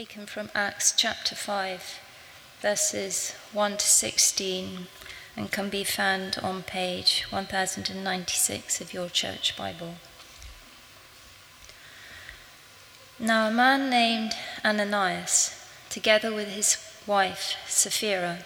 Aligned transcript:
Taken 0.00 0.26
from 0.26 0.48
Acts 0.54 0.94
chapter 0.96 1.34
5, 1.34 1.98
verses 2.60 3.34
1 3.52 3.78
to 3.78 3.84
16, 3.84 4.86
and 5.36 5.50
can 5.50 5.68
be 5.70 5.82
found 5.82 6.38
on 6.40 6.62
page 6.62 7.26
1096 7.30 8.80
of 8.80 8.94
your 8.94 9.08
church 9.08 9.56
Bible. 9.56 9.96
Now, 13.18 13.48
a 13.48 13.50
man 13.50 13.90
named 13.90 14.34
Ananias, 14.64 15.68
together 15.90 16.32
with 16.32 16.46
his 16.46 16.76
wife 17.04 17.56
Sapphira, 17.66 18.44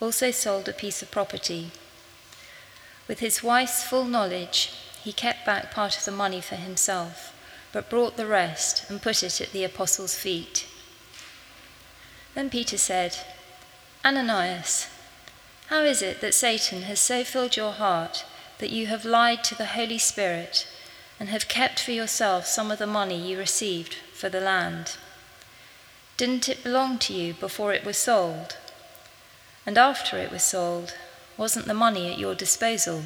also 0.00 0.30
sold 0.30 0.70
a 0.70 0.72
piece 0.72 1.02
of 1.02 1.10
property. 1.10 1.70
With 3.06 3.18
his 3.18 3.42
wife's 3.42 3.84
full 3.84 4.04
knowledge, 4.04 4.72
he 5.02 5.12
kept 5.12 5.44
back 5.44 5.70
part 5.70 5.98
of 5.98 6.06
the 6.06 6.10
money 6.10 6.40
for 6.40 6.56
himself, 6.56 7.34
but 7.74 7.90
brought 7.90 8.16
the 8.16 8.26
rest 8.26 8.88
and 8.88 9.02
put 9.02 9.22
it 9.22 9.38
at 9.42 9.52
the 9.52 9.64
apostles' 9.64 10.16
feet. 10.16 10.64
Then 12.38 12.50
Peter 12.50 12.78
said, 12.78 13.18
Ananias, 14.04 14.86
how 15.70 15.80
is 15.80 16.02
it 16.02 16.20
that 16.20 16.34
Satan 16.34 16.82
has 16.82 17.00
so 17.00 17.24
filled 17.24 17.56
your 17.56 17.72
heart 17.72 18.24
that 18.58 18.70
you 18.70 18.86
have 18.86 19.04
lied 19.04 19.42
to 19.42 19.56
the 19.56 19.74
Holy 19.74 19.98
Spirit 19.98 20.68
and 21.18 21.30
have 21.30 21.48
kept 21.48 21.80
for 21.80 21.90
yourself 21.90 22.46
some 22.46 22.70
of 22.70 22.78
the 22.78 22.86
money 22.86 23.16
you 23.16 23.36
received 23.36 23.94
for 24.14 24.28
the 24.28 24.40
land? 24.40 24.96
Didn't 26.16 26.48
it 26.48 26.62
belong 26.62 26.98
to 26.98 27.12
you 27.12 27.34
before 27.34 27.72
it 27.72 27.84
was 27.84 27.98
sold? 27.98 28.56
And 29.66 29.76
after 29.76 30.16
it 30.16 30.30
was 30.30 30.44
sold, 30.44 30.94
wasn't 31.36 31.66
the 31.66 31.74
money 31.74 32.08
at 32.08 32.20
your 32.20 32.36
disposal? 32.36 33.02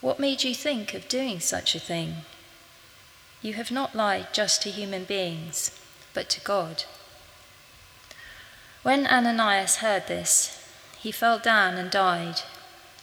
What 0.00 0.20
made 0.20 0.44
you 0.44 0.54
think 0.54 0.94
of 0.94 1.08
doing 1.08 1.40
such 1.40 1.74
a 1.74 1.80
thing? 1.80 2.18
You 3.42 3.54
have 3.54 3.72
not 3.72 3.96
lied 3.96 4.28
just 4.32 4.62
to 4.62 4.70
human 4.70 5.02
beings, 5.02 5.72
but 6.14 6.28
to 6.28 6.40
God. 6.42 6.84
When 8.82 9.06
Ananias 9.06 9.76
heard 9.76 10.06
this, 10.06 10.64
he 10.98 11.12
fell 11.12 11.38
down 11.38 11.74
and 11.74 11.90
died, 11.90 12.40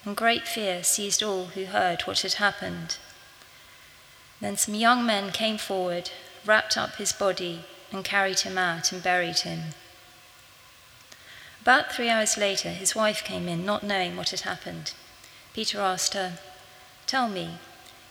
and 0.04 0.18
great 0.18 0.48
fear 0.48 0.84
seized 0.84 1.22
all 1.22 1.46
who 1.48 1.66
heard 1.66 2.02
what 2.02 2.22
had 2.22 2.34
happened. 2.34 2.98
Then 4.42 4.58
some 4.58 4.74
young 4.74 5.06
men 5.06 5.32
came 5.32 5.60
forward, 5.60 6.10
wrapped 6.46 6.78
up 6.78 6.96
his 6.96 7.14
body, 7.14 7.64
and 7.92 8.04
carried 8.04 8.40
him 8.40 8.58
out 8.58 8.92
and 8.92 9.04
buried 9.04 9.40
him. 9.40 9.76
About 11.62 11.92
three 11.92 12.10
hours 12.10 12.38
later, 12.38 12.70
his 12.70 12.96
wife 12.96 13.24
came 13.24 13.48
in, 13.48 13.66
not 13.66 13.84
knowing 13.84 14.16
what 14.16 14.30
had 14.30 14.42
happened. 14.42 14.94
Peter 15.54 15.80
asked 15.80 16.16
her, 16.16 16.40
Tell 17.06 17.30
me, 17.30 17.60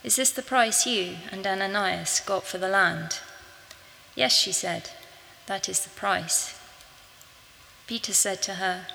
is 0.05 0.17
this 0.17 0.31
the 0.31 0.43
price 0.43 0.87
you 0.87 1.17
and 1.33 1.45
Ananias 1.45 2.21
got 2.21 2.45
for 2.45 2.59
the 2.59 2.69
land? 2.69 3.19
Yes, 4.15 4.37
she 4.37 4.53
said, 4.53 4.91
that 5.47 5.69
is 5.69 5.81
the 5.81 5.91
price. 5.91 6.56
Peter 7.87 8.13
said 8.13 8.43
to 8.43 8.55
her, 8.55 8.87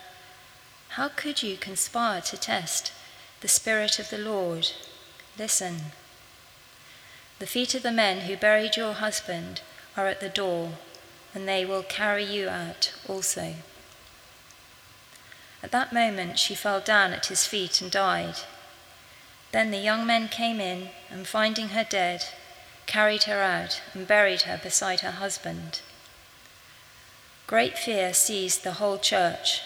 How 0.89 1.08
could 1.08 1.42
you 1.42 1.56
conspire 1.56 2.22
to 2.22 2.38
test 2.38 2.92
the 3.39 3.47
Spirit 3.47 4.00
of 4.00 4.09
the 4.09 4.17
Lord? 4.17 4.72
Listen. 5.38 5.94
The 7.39 7.47
feet 7.47 7.73
of 7.73 7.84
the 7.84 7.92
men 7.92 8.22
who 8.22 8.36
buried 8.36 8.75
your 8.75 8.94
husband 8.94 9.62
are 9.95 10.08
at 10.08 10.19
the 10.19 10.30
door, 10.30 10.73
and 11.34 11.47
they 11.47 11.64
will 11.66 11.84
carry 11.84 12.25
you 12.25 12.50
out 12.50 12.94
also. 13.08 13.56
At 15.64 15.72
that 15.72 15.94
moment 15.94 16.38
she 16.38 16.53
fell 16.53 16.81
down 16.81 17.14
at 17.14 17.28
his 17.28 17.45
feet 17.45 17.81
and 17.81 17.89
died. 17.89 18.36
Then 19.53 19.72
the 19.72 19.78
young 19.78 20.06
men 20.06 20.28
came 20.28 20.59
in, 20.59 20.89
and 21.09 21.25
finding 21.25 21.69
her 21.69 21.86
dead, 21.86 22.25
carried 22.88 23.23
her 23.23 23.42
out 23.42 23.81
and 23.94 24.06
buried 24.06 24.44
her 24.44 24.59
beside 24.62 25.00
her 25.00 25.12
husband. 25.12 25.80
Great 27.52 27.78
fear 27.78 28.14
seized 28.14 28.64
the 28.64 28.80
whole 28.80 28.98
church 28.98 29.60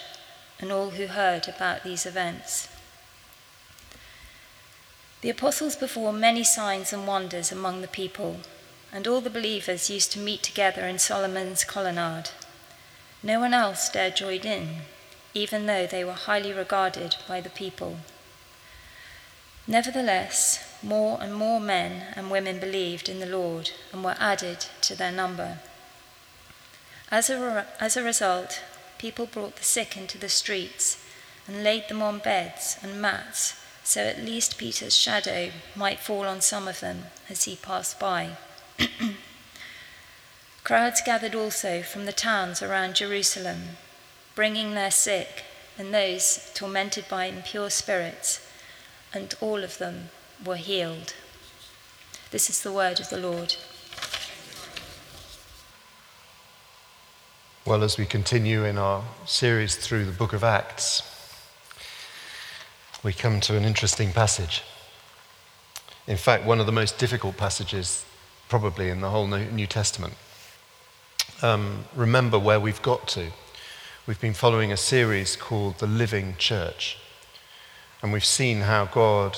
and 0.58 0.72
all 0.72 0.90
who 0.90 1.06
heard 1.06 1.46
about 1.46 1.84
these 1.84 2.04
events. 2.04 2.66
The 5.20 5.30
apostles 5.30 5.76
performed 5.76 6.20
many 6.20 6.42
signs 6.42 6.92
and 6.92 7.06
wonders 7.06 7.52
among 7.52 7.82
the 7.82 7.86
people, 8.02 8.38
and 8.92 9.06
all 9.06 9.20
the 9.20 9.30
believers 9.30 9.88
used 9.88 10.10
to 10.12 10.18
meet 10.18 10.42
together 10.42 10.84
in 10.88 10.98
Solomon's 10.98 11.62
colonnade. 11.62 12.30
No 13.22 13.38
one 13.38 13.54
else 13.54 13.88
dared 13.88 14.16
join 14.16 14.40
in, 14.40 14.80
even 15.32 15.66
though 15.66 15.86
they 15.86 16.02
were 16.02 16.14
highly 16.14 16.52
regarded 16.52 17.14
by 17.28 17.40
the 17.40 17.50
people. 17.50 17.98
Nevertheless, 19.68 20.76
more 20.82 21.18
and 21.22 21.32
more 21.32 21.60
men 21.60 22.06
and 22.16 22.32
women 22.32 22.58
believed 22.58 23.08
in 23.08 23.20
the 23.20 23.26
Lord 23.26 23.70
and 23.92 24.02
were 24.02 24.16
added 24.18 24.66
to 24.80 24.96
their 24.96 25.12
number. 25.12 25.60
As 27.10 27.30
a, 27.30 27.66
as 27.78 27.96
a 27.96 28.02
result, 28.02 28.62
people 28.98 29.26
brought 29.26 29.56
the 29.56 29.64
sick 29.64 29.96
into 29.96 30.18
the 30.18 30.28
streets 30.28 31.02
and 31.46 31.62
laid 31.62 31.88
them 31.88 32.02
on 32.02 32.18
beds 32.18 32.76
and 32.82 33.00
mats, 33.00 33.54
so 33.84 34.00
at 34.02 34.24
least 34.24 34.58
Peter's 34.58 34.96
shadow 34.96 35.50
might 35.76 36.00
fall 36.00 36.26
on 36.26 36.40
some 36.40 36.66
of 36.66 36.80
them 36.80 37.04
as 37.30 37.44
he 37.44 37.54
passed 37.54 38.00
by. 38.00 38.30
Crowds 40.64 41.00
gathered 41.00 41.36
also 41.36 41.82
from 41.82 42.06
the 42.06 42.12
towns 42.12 42.60
around 42.60 42.96
Jerusalem, 42.96 43.76
bringing 44.34 44.74
their 44.74 44.90
sick 44.90 45.44
and 45.78 45.94
those 45.94 46.50
tormented 46.54 47.04
by 47.08 47.26
impure 47.26 47.70
spirits, 47.70 48.44
and 49.14 49.32
all 49.40 49.62
of 49.62 49.78
them 49.78 50.08
were 50.44 50.56
healed. 50.56 51.14
This 52.32 52.50
is 52.50 52.62
the 52.62 52.72
word 52.72 52.98
of 52.98 53.10
the 53.10 53.18
Lord. 53.18 53.54
Well, 57.66 57.82
as 57.82 57.98
we 57.98 58.06
continue 58.06 58.64
in 58.64 58.78
our 58.78 59.02
series 59.24 59.74
through 59.74 60.04
the 60.04 60.12
book 60.12 60.32
of 60.32 60.44
Acts, 60.44 61.02
we 63.02 63.12
come 63.12 63.40
to 63.40 63.56
an 63.56 63.64
interesting 63.64 64.12
passage. 64.12 64.62
In 66.06 66.16
fact, 66.16 66.44
one 66.44 66.60
of 66.60 66.66
the 66.66 66.70
most 66.70 66.96
difficult 66.96 67.36
passages, 67.36 68.04
probably, 68.48 68.88
in 68.88 69.00
the 69.00 69.10
whole 69.10 69.26
New 69.26 69.66
Testament. 69.66 70.14
Um, 71.42 71.86
remember 71.96 72.38
where 72.38 72.60
we've 72.60 72.80
got 72.82 73.08
to. 73.08 73.32
We've 74.06 74.20
been 74.20 74.32
following 74.32 74.70
a 74.70 74.76
series 74.76 75.34
called 75.34 75.80
The 75.80 75.88
Living 75.88 76.36
Church. 76.38 76.98
And 78.00 78.12
we've 78.12 78.24
seen 78.24 78.60
how 78.60 78.84
God 78.84 79.36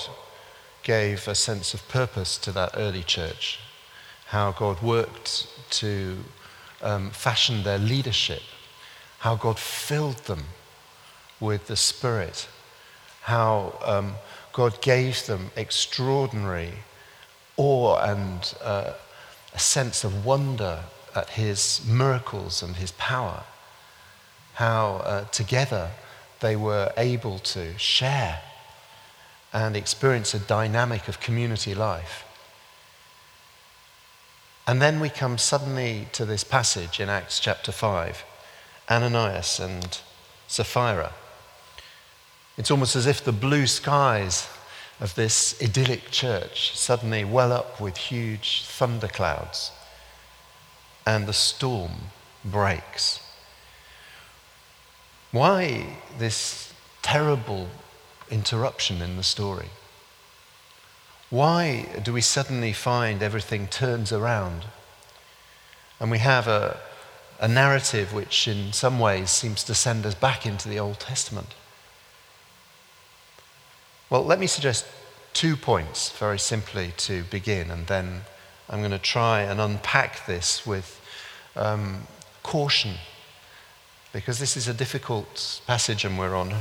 gave 0.82 1.26
a 1.28 1.34
sense 1.34 1.72
of 1.72 1.88
purpose 1.88 2.36
to 2.36 2.52
that 2.52 2.72
early 2.74 3.04
church, 3.04 3.58
how 4.26 4.52
God 4.52 4.82
worked 4.82 5.48
to 5.70 6.18
um, 6.82 7.10
fashioned 7.10 7.64
their 7.64 7.78
leadership, 7.78 8.42
how 9.20 9.36
God 9.36 9.58
filled 9.58 10.18
them 10.24 10.44
with 11.40 11.66
the 11.66 11.76
Spirit, 11.76 12.48
how 13.22 13.78
um, 13.84 14.14
God 14.52 14.80
gave 14.80 15.26
them 15.26 15.50
extraordinary 15.56 16.72
awe 17.56 17.98
and 17.98 18.54
uh, 18.62 18.92
a 19.54 19.58
sense 19.58 20.04
of 20.04 20.24
wonder 20.24 20.84
at 21.14 21.30
His 21.30 21.84
miracles 21.86 22.62
and 22.62 22.76
His 22.76 22.92
power, 22.92 23.44
how 24.54 24.96
uh, 25.04 25.24
together 25.26 25.90
they 26.40 26.56
were 26.56 26.92
able 26.96 27.38
to 27.40 27.76
share 27.78 28.40
and 29.52 29.76
experience 29.76 30.34
a 30.34 30.38
dynamic 30.38 31.08
of 31.08 31.20
community 31.20 31.74
life. 31.74 32.24
And 34.68 34.82
then 34.82 35.00
we 35.00 35.08
come 35.08 35.38
suddenly 35.38 36.08
to 36.12 36.26
this 36.26 36.44
passage 36.44 37.00
in 37.00 37.08
Acts 37.08 37.40
chapter 37.40 37.72
5 37.72 38.22
Ananias 38.90 39.58
and 39.58 39.98
Sapphira. 40.46 41.14
It's 42.58 42.70
almost 42.70 42.94
as 42.94 43.06
if 43.06 43.24
the 43.24 43.32
blue 43.32 43.66
skies 43.66 44.46
of 45.00 45.14
this 45.14 45.58
idyllic 45.62 46.10
church 46.10 46.76
suddenly 46.76 47.24
well 47.24 47.50
up 47.50 47.80
with 47.80 47.96
huge 47.96 48.64
thunderclouds 48.66 49.72
and 51.06 51.26
the 51.26 51.32
storm 51.32 51.92
breaks. 52.44 53.20
Why 55.32 55.96
this 56.18 56.74
terrible 57.00 57.68
interruption 58.30 59.00
in 59.00 59.16
the 59.16 59.22
story? 59.22 59.70
Why 61.30 61.86
do 62.02 62.12
we 62.12 62.22
suddenly 62.22 62.72
find 62.72 63.22
everything 63.22 63.66
turns 63.66 64.12
around? 64.12 64.64
And 66.00 66.10
we 66.10 66.18
have 66.18 66.48
a, 66.48 66.78
a 67.38 67.48
narrative 67.48 68.14
which, 68.14 68.48
in 68.48 68.72
some 68.72 68.98
ways, 68.98 69.30
seems 69.30 69.62
to 69.64 69.74
send 69.74 70.06
us 70.06 70.14
back 70.14 70.46
into 70.46 70.68
the 70.68 70.78
Old 70.78 71.00
Testament. 71.00 71.54
Well, 74.08 74.24
let 74.24 74.38
me 74.38 74.46
suggest 74.46 74.86
two 75.34 75.54
points 75.54 76.10
very 76.18 76.38
simply 76.38 76.92
to 76.96 77.24
begin, 77.24 77.70
and 77.70 77.86
then 77.88 78.22
I'm 78.70 78.78
going 78.78 78.92
to 78.92 78.98
try 78.98 79.42
and 79.42 79.60
unpack 79.60 80.24
this 80.24 80.66
with 80.66 80.98
um, 81.56 82.06
caution, 82.42 82.94
because 84.14 84.38
this 84.38 84.56
is 84.56 84.66
a 84.66 84.72
difficult 84.72 85.60
passage 85.66 86.06
and 86.06 86.18
we're 86.18 86.34
on 86.34 86.54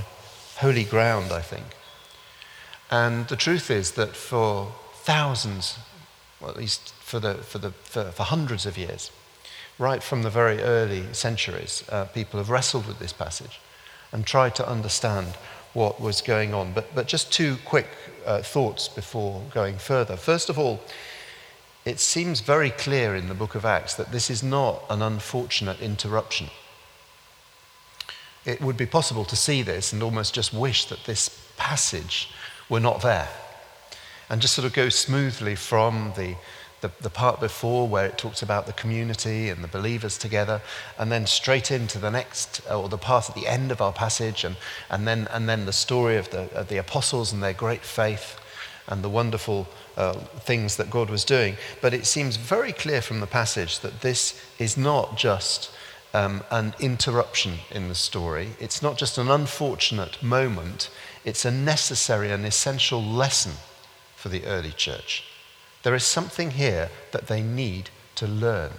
holy 0.58 0.84
ground, 0.84 1.32
I 1.32 1.42
think. 1.42 1.77
And 2.90 3.28
the 3.28 3.36
truth 3.36 3.70
is 3.70 3.92
that 3.92 4.16
for 4.16 4.74
thousands, 4.94 5.78
or 6.40 6.50
at 6.50 6.58
least 6.58 6.94
for, 6.94 7.20
the, 7.20 7.36
for, 7.36 7.58
the, 7.58 7.72
for, 7.72 8.06
for 8.12 8.24
hundreds 8.24 8.66
of 8.66 8.78
years, 8.78 9.12
Right 9.80 10.02
from 10.02 10.24
the 10.24 10.30
very 10.30 10.62
early 10.62 11.14
centuries, 11.14 11.84
uh, 11.90 12.06
people 12.06 12.40
have 12.40 12.50
wrestled 12.50 12.88
with 12.88 12.98
this 12.98 13.14
passage 13.14 13.60
and 14.12 14.26
tried 14.26 14.56
to 14.56 14.68
understand 14.68 15.36
what 15.74 16.02
was 16.02 16.22
going 16.22 16.54
on. 16.54 16.74
But, 16.74 16.96
but 16.96 17.08
just 17.08 17.32
two 17.32 17.58
quick 17.64 17.88
uh, 18.26 18.42
thoughts 18.42 18.88
before 18.88 19.44
going 19.54 19.78
further. 19.78 20.18
First 20.18 20.50
of 20.50 20.58
all, 20.58 20.82
it 21.86 22.00
seems 22.00 22.40
very 22.40 22.72
clear 22.72 23.16
in 23.16 23.30
the 23.30 23.36
book 23.36 23.54
of 23.54 23.66
Acts 23.66 23.94
that 23.96 24.12
this 24.12 24.32
is 24.32 24.42
not 24.42 24.84
an 24.90 25.04
unfortunate 25.04 25.80
interruption. 25.80 26.48
It 28.44 28.60
would 28.60 28.78
be 28.78 28.88
possible 28.88 29.26
to 29.26 29.36
see 29.36 29.62
this 29.62 29.94
and 29.94 30.02
almost 30.02 30.34
just 30.34 30.54
wish 30.54 30.86
that 30.86 31.06
this 31.06 31.30
passage 31.56 32.30
were 32.70 32.80
not 32.80 33.02
there. 33.02 33.30
And 34.30 34.42
just 34.42 34.54
sort 34.54 34.66
of 34.66 34.74
go 34.74 34.90
smoothly 34.90 35.56
from 35.56 36.14
the, 36.18 36.36
the, 36.82 36.92
the, 37.00 37.10
part 37.10 37.40
before 37.40 37.88
where 37.88 38.06
it 38.06 38.18
talks 38.18 38.42
about 38.42 38.66
the 38.66 38.74
community 38.74 39.50
and 39.50 39.64
the 39.64 39.68
believers 39.68 40.18
together, 40.18 40.62
and 41.00 41.12
then 41.12 41.26
straight 41.26 41.72
into 41.72 41.98
the 41.98 42.12
next, 42.12 42.62
or 42.70 42.90
the 42.90 42.98
part 42.98 43.30
at 43.30 43.36
the 43.36 43.48
end 43.48 43.72
of 43.72 43.82
our 43.82 43.94
passage, 43.94 44.44
and, 44.44 44.58
and, 44.90 45.08
then, 45.08 45.28
and 45.32 45.48
then 45.48 45.66
the 45.66 45.74
story 45.74 46.18
of 46.18 46.30
the, 46.32 46.54
of 46.54 46.68
the 46.68 46.78
apostles 46.78 47.32
and 47.32 47.42
their 47.42 47.54
great 47.54 47.84
faith 47.84 48.40
and 48.88 49.04
the 49.04 49.10
wonderful 49.10 49.68
uh, 49.98 50.14
things 50.14 50.78
that 50.78 50.90
God 50.90 51.10
was 51.10 51.24
doing. 51.24 51.58
But 51.82 51.94
it 51.94 52.06
seems 52.06 52.38
very 52.38 52.72
clear 52.72 53.02
from 53.02 53.20
the 53.20 53.28
passage 53.28 53.80
that 53.80 54.02
this 54.02 54.42
is 54.60 54.78
not 54.78 55.18
just 55.18 55.72
um, 56.14 56.44
an 56.52 56.74
interruption 56.80 57.56
in 57.72 57.90
the 57.90 57.96
story, 57.96 58.50
it's 58.60 58.82
not 58.82 58.98
just 58.98 59.18
an 59.18 59.30
unfortunate 59.30 60.22
moment, 60.24 60.90
it's 61.28 61.44
a 61.44 61.52
necessary 61.52 62.32
and 62.32 62.46
essential 62.46 63.04
lesson 63.04 63.52
for 64.16 64.30
the 64.30 64.46
early 64.46 64.72
church. 64.72 65.26
There 65.84 65.94
is 65.94 66.06
something 66.06 66.52
here 66.52 66.90
that 67.12 67.28
they 67.28 67.42
need 67.42 67.90
to 68.16 68.26
learn. 68.26 68.72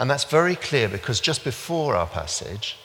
And 0.00 0.10
that's 0.10 0.24
very 0.24 0.56
clear 0.56 0.88
because 0.88 1.20
just 1.20 1.44
before 1.44 1.94
our 1.94 2.08
passage, 2.08 2.76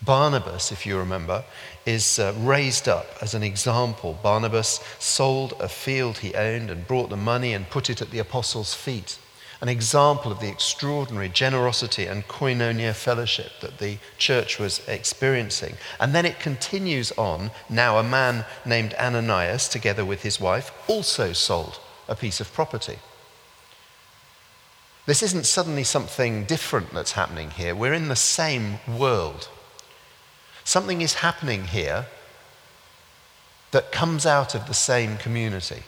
Barnabas, 0.00 0.72
if 0.72 0.86
you 0.86 0.96
remember, 0.96 1.44
is 1.84 2.18
uh, 2.18 2.32
raised 2.38 2.88
up 2.88 3.06
as 3.20 3.34
an 3.34 3.42
example. 3.42 4.18
Barnabas 4.22 4.80
sold 4.98 5.52
a 5.60 5.68
field 5.68 6.18
he 6.18 6.34
owned 6.34 6.70
and 6.70 6.88
brought 6.88 7.10
the 7.10 7.18
money 7.18 7.52
and 7.52 7.68
put 7.68 7.90
it 7.90 8.00
at 8.00 8.10
the 8.10 8.18
apostles' 8.18 8.72
feet. 8.72 9.18
An 9.60 9.68
example 9.68 10.32
of 10.32 10.40
the 10.40 10.48
extraordinary 10.48 11.28
generosity 11.28 12.06
and 12.06 12.26
koinonia 12.26 12.94
fellowship 12.94 13.52
that 13.60 13.78
the 13.78 13.98
church 14.16 14.58
was 14.58 14.80
experiencing. 14.88 15.74
And 15.98 16.14
then 16.14 16.24
it 16.24 16.40
continues 16.40 17.12
on. 17.12 17.50
Now, 17.68 17.98
a 17.98 18.02
man 18.02 18.46
named 18.64 18.94
Ananias, 18.94 19.68
together 19.68 20.04
with 20.04 20.22
his 20.22 20.40
wife, 20.40 20.72
also 20.88 21.34
sold 21.34 21.78
a 22.08 22.14
piece 22.14 22.40
of 22.40 22.52
property. 22.54 22.98
This 25.04 25.22
isn't 25.22 25.44
suddenly 25.44 25.84
something 25.84 26.44
different 26.44 26.94
that's 26.94 27.12
happening 27.12 27.50
here. 27.50 27.74
We're 27.74 27.92
in 27.92 28.08
the 28.08 28.16
same 28.16 28.78
world. 28.88 29.48
Something 30.64 31.02
is 31.02 31.14
happening 31.14 31.64
here 31.64 32.06
that 33.72 33.92
comes 33.92 34.24
out 34.24 34.54
of 34.54 34.66
the 34.66 34.74
same 34.74 35.16
community. 35.18 35.82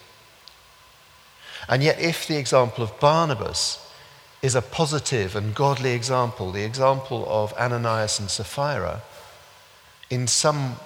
And 1.68 1.82
yet, 1.82 2.00
if 2.00 2.26
the 2.26 2.36
example 2.36 2.82
of 2.82 2.98
Barnabas 3.00 3.78
is 4.42 4.54
a 4.54 4.62
positive 4.62 5.36
and 5.36 5.54
godly 5.54 5.92
example, 5.92 6.50
the 6.50 6.64
example 6.64 7.24
of 7.28 7.52
Ananias 7.54 8.18
and 8.18 8.28
Sapphira, 8.28 9.02
in 10.10 10.26
some 10.26 10.76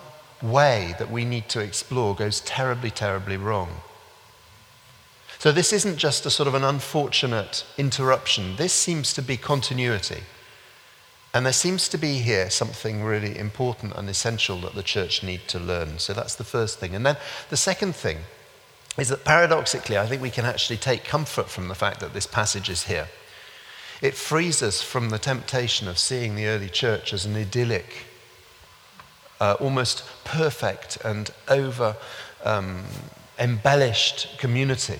way 0.42 0.94
that 0.98 1.10
we 1.10 1.24
need 1.24 1.48
to 1.48 1.60
explore, 1.60 2.14
goes 2.14 2.40
terribly, 2.40 2.90
terribly 2.90 3.36
wrong. 3.36 3.68
So, 5.38 5.52
this 5.52 5.72
isn't 5.72 5.96
just 5.96 6.26
a 6.26 6.30
sort 6.30 6.46
of 6.46 6.54
an 6.54 6.64
unfortunate 6.64 7.64
interruption. 7.76 8.56
This 8.56 8.72
seems 8.72 9.12
to 9.14 9.22
be 9.22 9.36
continuity. 9.36 10.22
And 11.34 11.44
there 11.44 11.52
seems 11.52 11.88
to 11.90 11.98
be 11.98 12.18
here 12.20 12.48
something 12.48 13.04
really 13.04 13.38
important 13.38 13.94
and 13.94 14.08
essential 14.08 14.58
that 14.60 14.74
the 14.74 14.82
church 14.82 15.22
need 15.22 15.46
to 15.48 15.58
learn. 15.58 15.98
So 15.98 16.14
that's 16.14 16.34
the 16.34 16.44
first 16.44 16.78
thing. 16.78 16.94
And 16.94 17.04
then 17.04 17.18
the 17.50 17.58
second 17.58 17.94
thing 17.94 18.20
is 18.96 19.08
that 19.08 19.24
paradoxically, 19.24 19.98
I 19.98 20.06
think 20.06 20.22
we 20.22 20.30
can 20.30 20.44
actually 20.44 20.78
take 20.78 21.04
comfort 21.04 21.48
from 21.48 21.68
the 21.68 21.74
fact 21.74 22.00
that 22.00 22.14
this 22.14 22.26
passage 22.26 22.68
is 22.68 22.84
here. 22.84 23.08
It 24.00 24.14
frees 24.14 24.62
us 24.62 24.82
from 24.82 25.10
the 25.10 25.18
temptation 25.18 25.88
of 25.88 25.98
seeing 25.98 26.34
the 26.34 26.46
early 26.46 26.68
church 26.68 27.12
as 27.12 27.24
an 27.24 27.36
idyllic, 27.36 28.06
uh, 29.40 29.56
almost 29.60 30.04
perfect 30.24 30.98
and 31.04 31.30
over 31.48 31.96
um, 32.44 32.84
embellished 33.38 34.38
community 34.38 34.98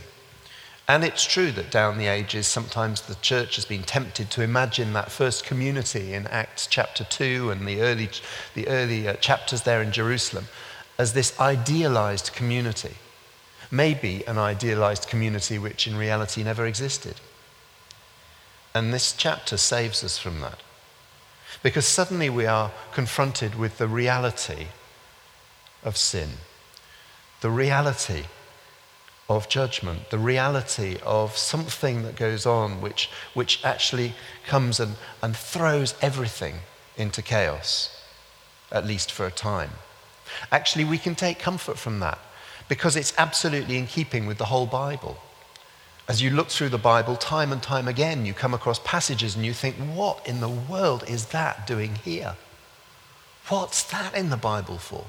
and 0.88 1.02
it's 1.02 1.25
true 1.25 1.50
that 1.52 1.70
down 1.72 1.99
the 1.99 2.06
ages, 2.06 2.46
sometimes 2.46 3.00
the 3.00 3.16
church 3.16 3.56
has 3.56 3.64
been 3.64 3.82
tempted 3.82 4.31
to 4.31 4.42
imagine 4.42 4.92
that 4.92 5.10
first 5.10 5.44
community 5.44 6.14
in 6.14 6.28
Acts 6.28 6.69
chapter 6.69 7.02
2 7.02 7.50
and 7.50 7.66
the 7.66 7.81
early, 7.81 8.08
the 8.54 8.69
early 8.69 9.08
uh, 9.08 9.14
chapters 9.14 9.62
there 9.62 9.82
in 9.82 9.90
Jerusalem 9.90 10.46
as 10.96 11.12
this 11.12 11.38
idealized 11.40 12.32
community. 12.34 12.94
Maybe 13.76 14.26
an 14.26 14.38
idealized 14.38 15.06
community 15.06 15.58
which 15.58 15.87
in 15.87 15.99
reality 15.99 16.43
never 16.43 16.64
existed. 16.64 17.17
And 18.75 18.90
this 18.90 19.12
chapter 19.12 19.58
saves 19.58 20.02
us 20.02 20.17
from 20.17 20.40
that. 20.40 20.61
Because 21.62 21.84
suddenly 21.84 22.31
we 22.31 22.46
are 22.46 22.73
confronted 22.93 23.55
with 23.55 23.76
the 23.76 23.87
reality 23.87 24.69
of 25.84 25.99
sin, 25.99 26.31
the 27.43 27.50
reality 27.50 28.25
of 29.28 29.46
judgment, 29.50 30.08
the 30.08 30.19
reality 30.19 30.96
of 31.05 31.37
something 31.37 32.02
that 32.02 32.17
goes 32.17 32.46
on 32.46 32.81
which, 32.81 33.11
which 33.34 33.62
actually 33.62 34.14
comes 34.46 34.81
and, 34.81 34.96
and 35.23 35.37
throws 35.37 35.94
everything 36.00 36.61
into 36.96 37.20
chaos, 37.20 38.02
at 38.73 38.87
least 38.87 39.12
for 39.12 39.26
a 39.26 39.31
time. 39.31 39.73
Actually, 40.50 40.84
we 40.84 40.96
can 40.96 41.14
take 41.14 41.38
comfort 41.38 41.76
from 41.76 42.00
that 42.00 42.19
because 42.68 42.96
it's 42.96 43.14
absolutely 43.16 43.76
in 43.76 43.86
keeping 43.86 44.26
with 44.26 44.38
the 44.38 44.46
whole 44.46 44.66
Bible. 44.66 45.18
As 46.08 46.22
you 46.22 46.30
look 46.30 46.48
through 46.48 46.68
the 46.68 46.78
Bible, 46.78 47.16
time 47.16 47.52
and 47.52 47.62
time 47.62 47.88
again, 47.88 48.26
you 48.26 48.32
come 48.32 48.54
across 48.54 48.78
passages 48.78 49.34
and 49.34 49.44
you 49.44 49.52
think, 49.52 49.76
what 49.76 50.26
in 50.26 50.40
the 50.40 50.48
world 50.48 51.04
is 51.08 51.26
that 51.26 51.66
doing 51.66 51.96
here? 51.96 52.36
What's 53.48 53.82
that 53.84 54.14
in 54.14 54.30
the 54.30 54.36
Bible 54.36 54.78
for? 54.78 55.06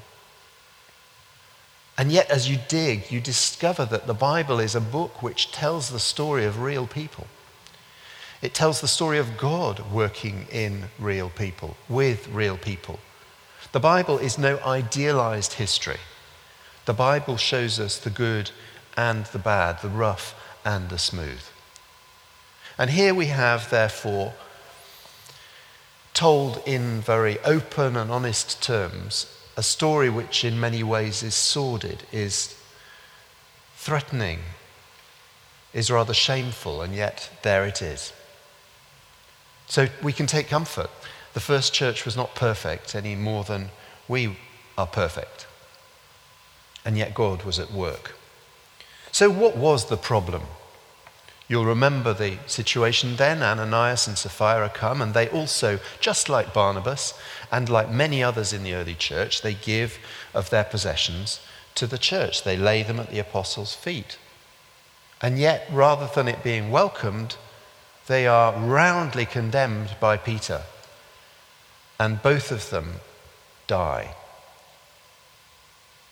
And 1.96 2.12
yet, 2.12 2.30
as 2.30 2.48
you 2.48 2.58
dig, 2.68 3.10
you 3.10 3.20
discover 3.20 3.84
that 3.86 4.06
the 4.06 4.14
Bible 4.14 4.60
is 4.60 4.76
a 4.76 4.80
book 4.80 5.20
which 5.20 5.50
tells 5.50 5.90
the 5.90 5.98
story 5.98 6.44
of 6.44 6.62
real 6.62 6.86
people. 6.86 7.26
It 8.40 8.54
tells 8.54 8.80
the 8.80 8.86
story 8.86 9.18
of 9.18 9.36
God 9.36 9.92
working 9.92 10.46
in 10.52 10.84
real 11.00 11.28
people, 11.28 11.76
with 11.88 12.28
real 12.28 12.56
people. 12.56 13.00
The 13.72 13.80
Bible 13.80 14.18
is 14.18 14.38
no 14.38 14.58
idealized 14.58 15.54
history. 15.54 15.98
The 16.88 16.94
Bible 16.94 17.36
shows 17.36 17.78
us 17.78 17.98
the 17.98 18.08
good 18.08 18.50
and 18.96 19.26
the 19.26 19.38
bad, 19.38 19.82
the 19.82 19.90
rough 19.90 20.34
and 20.64 20.88
the 20.88 20.96
smooth. 20.96 21.42
And 22.78 22.88
here 22.88 23.12
we 23.12 23.26
have, 23.26 23.68
therefore, 23.68 24.32
told 26.14 26.62
in 26.64 27.02
very 27.02 27.38
open 27.40 27.94
and 27.94 28.10
honest 28.10 28.62
terms, 28.62 29.26
a 29.54 29.62
story 29.62 30.08
which 30.08 30.46
in 30.46 30.58
many 30.58 30.82
ways 30.82 31.22
is 31.22 31.34
sordid, 31.34 32.04
is 32.10 32.58
threatening, 33.76 34.38
is 35.74 35.90
rather 35.90 36.14
shameful, 36.14 36.80
and 36.80 36.94
yet 36.94 37.28
there 37.42 37.66
it 37.66 37.82
is. 37.82 38.14
So 39.66 39.88
we 40.02 40.14
can 40.14 40.26
take 40.26 40.48
comfort. 40.48 40.88
The 41.34 41.40
first 41.40 41.74
church 41.74 42.06
was 42.06 42.16
not 42.16 42.34
perfect 42.34 42.94
any 42.94 43.14
more 43.14 43.44
than 43.44 43.68
we 44.08 44.38
are 44.78 44.86
perfect. 44.86 45.47
And 46.84 46.96
yet 46.96 47.14
God 47.14 47.44
was 47.44 47.58
at 47.58 47.72
work. 47.72 48.14
So, 49.12 49.30
what 49.30 49.56
was 49.56 49.86
the 49.86 49.96
problem? 49.96 50.42
You'll 51.48 51.64
remember 51.64 52.12
the 52.12 52.38
situation 52.46 53.16
then. 53.16 53.42
Ananias 53.42 54.06
and 54.06 54.18
Sapphira 54.18 54.68
come, 54.68 55.00
and 55.00 55.14
they 55.14 55.28
also, 55.30 55.80
just 55.98 56.28
like 56.28 56.52
Barnabas 56.52 57.14
and 57.50 57.70
like 57.70 57.90
many 57.90 58.22
others 58.22 58.52
in 58.52 58.62
the 58.62 58.74
early 58.74 58.94
church, 58.94 59.40
they 59.40 59.54
give 59.54 59.98
of 60.34 60.50
their 60.50 60.64
possessions 60.64 61.40
to 61.74 61.86
the 61.86 61.96
church. 61.96 62.44
They 62.44 62.56
lay 62.56 62.82
them 62.82 63.00
at 63.00 63.10
the 63.10 63.18
apostles' 63.18 63.74
feet. 63.74 64.18
And 65.22 65.38
yet, 65.38 65.66
rather 65.72 66.08
than 66.14 66.28
it 66.28 66.44
being 66.44 66.70
welcomed, 66.70 67.36
they 68.08 68.26
are 68.26 68.58
roundly 68.58 69.24
condemned 69.24 69.96
by 70.00 70.18
Peter. 70.18 70.62
And 71.98 72.22
both 72.22 72.52
of 72.52 72.68
them 72.70 73.00
die. 73.66 74.14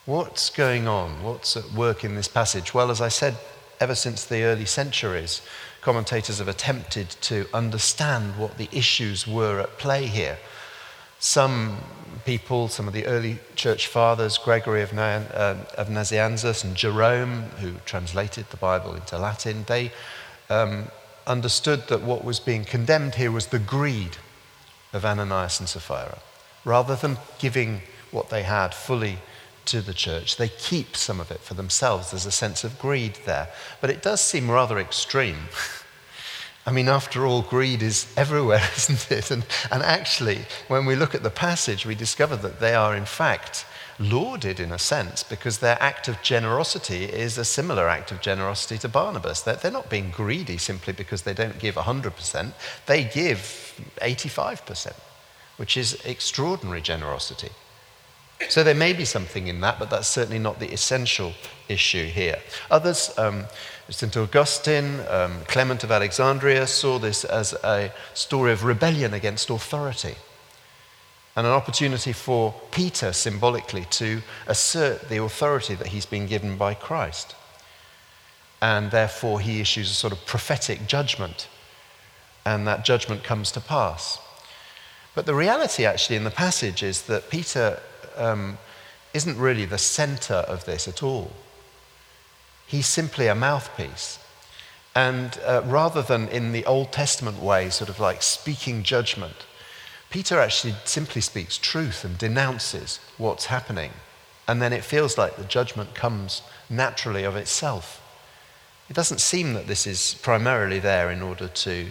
What's 0.07 0.51
going 0.51 0.87
on? 0.87 1.25
What's 1.25 1.57
at 1.57 1.73
work 1.73 2.05
in 2.05 2.15
this 2.15 2.29
passage? 2.29 2.73
Well, 2.73 2.93
as 2.93 3.01
I 3.01 3.09
said 3.09 3.37
ever 3.81 3.97
since 3.97 4.25
the 4.25 4.45
early 4.45 4.65
centuries, 4.65 5.43
commentators 5.81 6.39
have 6.39 6.47
attempted 6.47 7.11
to 7.23 7.49
understand 7.53 8.39
what 8.39 8.57
the 8.57 8.69
issues 8.71 9.27
were 9.27 9.59
at 9.59 9.79
play 9.79 10.07
here. 10.07 10.39
Some 11.19 11.79
people, 12.25 12.69
some 12.69 12.87
of 12.87 12.95
the 12.95 13.05
early 13.07 13.41
church 13.57 13.89
fathers, 13.89 14.39
Gregory 14.39 14.81
of, 14.81 14.97
uh, 14.97 15.57
of 15.77 15.89
Nazianzus 15.89 16.63
and 16.63 16.77
Jerome, 16.77 17.43
who 17.59 17.73
translated 17.85 18.49
the 18.51 18.57
Bible 18.57 18.95
into 18.95 19.19
Latin, 19.19 19.65
they 19.67 19.91
um, 20.49 20.85
understood 21.27 21.89
that 21.89 22.03
what 22.03 22.25
was 22.25 22.39
being 22.39 22.65
condemned 22.65 23.17
here 23.17 23.33
was 23.33 23.49
the 23.49 23.59
greed 23.59 24.19
of 24.93 25.05
Ananias 25.05 25.59
and 25.59 25.69
Sapphira. 25.69 26.19
Rather 26.65 26.95
than 26.95 27.19
giving 27.41 27.81
what 28.13 28.31
they 28.31 28.45
had 28.45 28.73
fully 28.73 29.19
to 29.67 29.81
the 29.81 29.95
church, 29.95 30.37
they 30.37 30.49
keep 30.49 30.97
some 30.97 31.21
of 31.21 31.31
it 31.31 31.41
for 31.41 31.55
themselves. 31.55 32.11
There's 32.11 32.27
a 32.27 32.33
sense 32.33 32.65
of 32.65 32.79
greed 32.79 33.19
there. 33.25 33.49
But 33.81 33.91
it 33.91 34.03
does 34.03 34.21
seem 34.21 34.51
rather 34.51 34.79
extreme. 34.79 35.49
I 36.67 36.73
mean, 36.73 36.89
after 36.89 37.25
all, 37.25 37.43
greed 37.43 37.83
is 37.83 38.13
everywhere, 38.17 38.69
isn't 38.77 39.11
it? 39.11 39.31
And, 39.31 39.47
and 39.71 39.83
actually, 39.83 40.41
when 40.69 40.85
we 40.85 40.97
look 40.97 41.15
at 41.15 41.23
the 41.23 41.31
passage, 41.31 41.87
we 41.87 41.95
discover 41.95 42.37
that 42.37 42.59
they 42.59 42.75
are, 42.75 42.97
in 42.97 43.05
fact, 43.05 43.67
lauded 43.99 44.61
in 44.61 44.73
a 44.73 44.79
sense 44.79 45.23
because 45.23 45.59
their 45.59 45.81
act 45.81 46.09
of 46.09 46.21
generosity 46.23 47.05
is 47.05 47.39
a 47.39 47.45
similar 47.45 47.89
act 47.89 48.11
of 48.13 48.21
generosity 48.21 48.79
to 48.79 48.89
Barnabas. 48.89 49.43
They're, 49.43 49.57
they're 49.57 49.71
not 49.71 49.89
being 49.89 50.11
greedy 50.11 50.59
simply 50.59 50.93
because 50.93 51.23
they 51.23 51.35
don't 51.35 51.59
give 51.59 51.77
100%, 51.77 52.53
they 52.87 53.05
give 53.05 53.81
85%, 54.03 54.93
which 55.57 55.77
is 55.77 55.95
extraordinary 56.05 56.83
generosity. 56.83 57.51
So 58.49 58.62
there 58.62 58.75
may 58.75 58.93
be 58.93 59.05
something 59.05 59.49
in 59.49 59.61
that, 59.62 59.78
but 59.78 59.90
that's 59.90 60.09
certainly 60.09 60.38
not 60.38 60.61
the 60.61 60.73
essential 60.73 61.33
issue 61.69 62.07
here. 62.07 62.38
Others, 62.71 63.16
um, 63.19 63.45
St. 63.88 64.16
Augustine, 64.16 65.00
um, 65.09 65.40
Clement 65.47 65.85
of 65.85 65.90
Alexandria, 65.90 66.66
saw 66.66 66.99
this 66.99 67.25
as 67.25 67.55
a 67.64 67.93
story 68.14 68.52
of 68.52 68.64
rebellion 68.64 69.14
against 69.14 69.50
authority 69.50 70.16
and 71.37 71.47
an 71.47 71.52
opportunity 71.52 72.12
for 72.12 72.55
Peter 72.71 73.12
symbolically 73.12 73.85
to 73.90 74.23
assert 74.47 75.09
the 75.11 75.23
authority 75.23 75.75
that 75.75 75.88
he's 75.88 76.07
been 76.07 76.26
given 76.26 76.57
by 76.57 76.73
Christ. 76.73 77.35
And 78.62 78.90
therefore, 78.90 79.40
he 79.40 79.61
issues 79.61 79.90
a 79.90 79.95
sort 79.95 80.14
of 80.14 80.25
prophetic 80.25 80.87
judgment, 80.87 81.49
and 82.47 82.66
that 82.66 82.87
judgment 82.87 83.23
comes 83.23 83.52
to 83.52 83.61
pass. 83.61 84.19
But 85.14 85.26
the 85.26 85.35
reality, 85.35 85.85
actually, 85.85 86.16
in 86.16 86.25
the 86.25 86.31
passage 86.31 86.83
is 86.83 87.02
that 87.02 87.28
Peter 87.28 87.81
um, 88.17 88.59
isn't 89.15 89.39
really 89.39 89.65
the 89.65 89.79
center 89.79 90.35
of 90.35 90.65
this 90.65 90.87
at 90.89 91.03
all. 91.03 91.33
He's 92.67 92.87
simply 92.87 93.29
a 93.29 93.35
mouthpiece. 93.35 94.19
And 94.95 95.39
uh, 95.45 95.63
rather 95.65 96.03
than 96.03 96.29
in 96.29 96.53
the 96.53 96.65
Old 96.65 96.91
Testament 96.91 97.39
way, 97.39 97.71
sort 97.71 97.91
of 97.91 98.01
like 98.01 98.23
speaking 98.23 98.83
judgment, 98.83 99.47
Peter 100.11 100.41
actually 100.41 100.75
simply 100.85 101.21
speaks 101.21 101.59
truth 101.59 102.05
and 102.05 102.17
denounces 102.17 103.01
what's 103.19 103.47
happening. 103.47 103.93
And 104.49 104.63
then 104.63 104.73
it 104.73 104.85
feels 104.85 105.19
like 105.19 105.37
the 105.37 105.45
judgment 105.45 105.95
comes 105.95 106.43
naturally 106.71 107.25
of 107.25 107.37
itself. 107.37 108.03
It 108.89 108.95
doesn't 108.95 109.21
seem 109.21 109.55
that 109.55 109.67
this 109.67 109.87
is 109.87 110.15
primarily 110.23 110.79
there 110.79 111.11
in 111.11 111.21
order 111.21 111.49
to, 111.49 111.91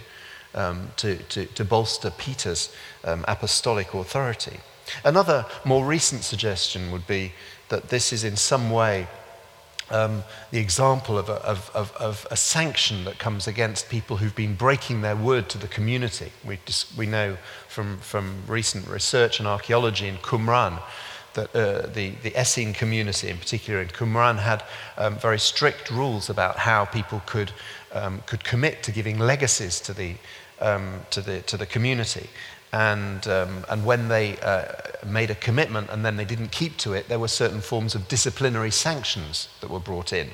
um, 0.54 0.90
to, 0.96 1.16
to, 1.16 1.46
to, 1.46 1.64
bolster 1.64 2.10
Peter's 2.10 2.74
um, 3.04 3.24
apostolic 3.28 3.92
authority. 3.92 4.60
Another 5.04 5.46
more 5.64 5.84
recent 5.84 6.22
suggestion 6.22 6.90
would 6.92 7.06
be 7.06 7.32
that 7.68 7.88
this 7.88 8.12
is 8.12 8.24
in 8.24 8.36
some 8.36 8.70
way 8.70 9.08
um, 9.90 10.24
the 10.50 10.58
example 10.58 11.16
of 11.16 11.28
a, 11.28 11.34
of, 11.34 11.70
of, 11.74 11.92
of 11.96 12.26
a, 12.30 12.36
sanction 12.36 13.04
that 13.04 13.18
comes 13.18 13.46
against 13.46 13.88
people 13.88 14.16
who've 14.16 14.34
been 14.34 14.54
breaking 14.54 15.02
their 15.02 15.14
word 15.14 15.48
to 15.50 15.58
the 15.58 15.68
community. 15.68 16.32
We, 16.44 16.58
just, 16.66 16.96
we 16.96 17.06
know 17.06 17.36
from, 17.68 17.98
from 17.98 18.42
recent 18.48 18.88
research 18.88 19.38
and 19.38 19.46
archaeology 19.46 20.08
in 20.08 20.16
Qumran 20.16 20.82
that 21.34 21.54
uh, 21.54 21.86
the, 21.88 22.10
the 22.22 22.34
Essene 22.36 22.72
community, 22.72 23.28
in 23.28 23.38
particular 23.38 23.80
in 23.80 23.88
Qumran, 23.88 24.38
had 24.38 24.64
um, 24.96 25.16
very 25.16 25.38
strict 25.38 25.90
rules 25.90 26.28
about 26.28 26.56
how 26.56 26.84
people 26.86 27.22
could, 27.26 27.52
um, 27.92 28.22
could 28.26 28.42
commit 28.42 28.82
to 28.82 28.90
giving 28.90 29.18
legacies 29.18 29.78
to 29.80 29.92
the, 29.92 30.16
um, 30.60 31.00
to 31.10 31.20
the, 31.20 31.42
to 31.42 31.56
the 31.56 31.66
community. 31.66 32.28
And, 32.76 33.26
um, 33.26 33.64
and 33.70 33.86
when 33.86 34.08
they 34.08 34.38
uh, 34.40 34.64
made 35.06 35.30
a 35.30 35.34
commitment 35.34 35.88
and 35.88 36.04
then 36.04 36.18
they 36.18 36.26
didn't 36.26 36.52
keep 36.52 36.76
to 36.78 36.92
it, 36.92 37.08
there 37.08 37.18
were 37.18 37.26
certain 37.26 37.62
forms 37.62 37.94
of 37.94 38.06
disciplinary 38.06 38.70
sanctions 38.70 39.48
that 39.62 39.70
were 39.70 39.80
brought 39.80 40.12
in. 40.12 40.28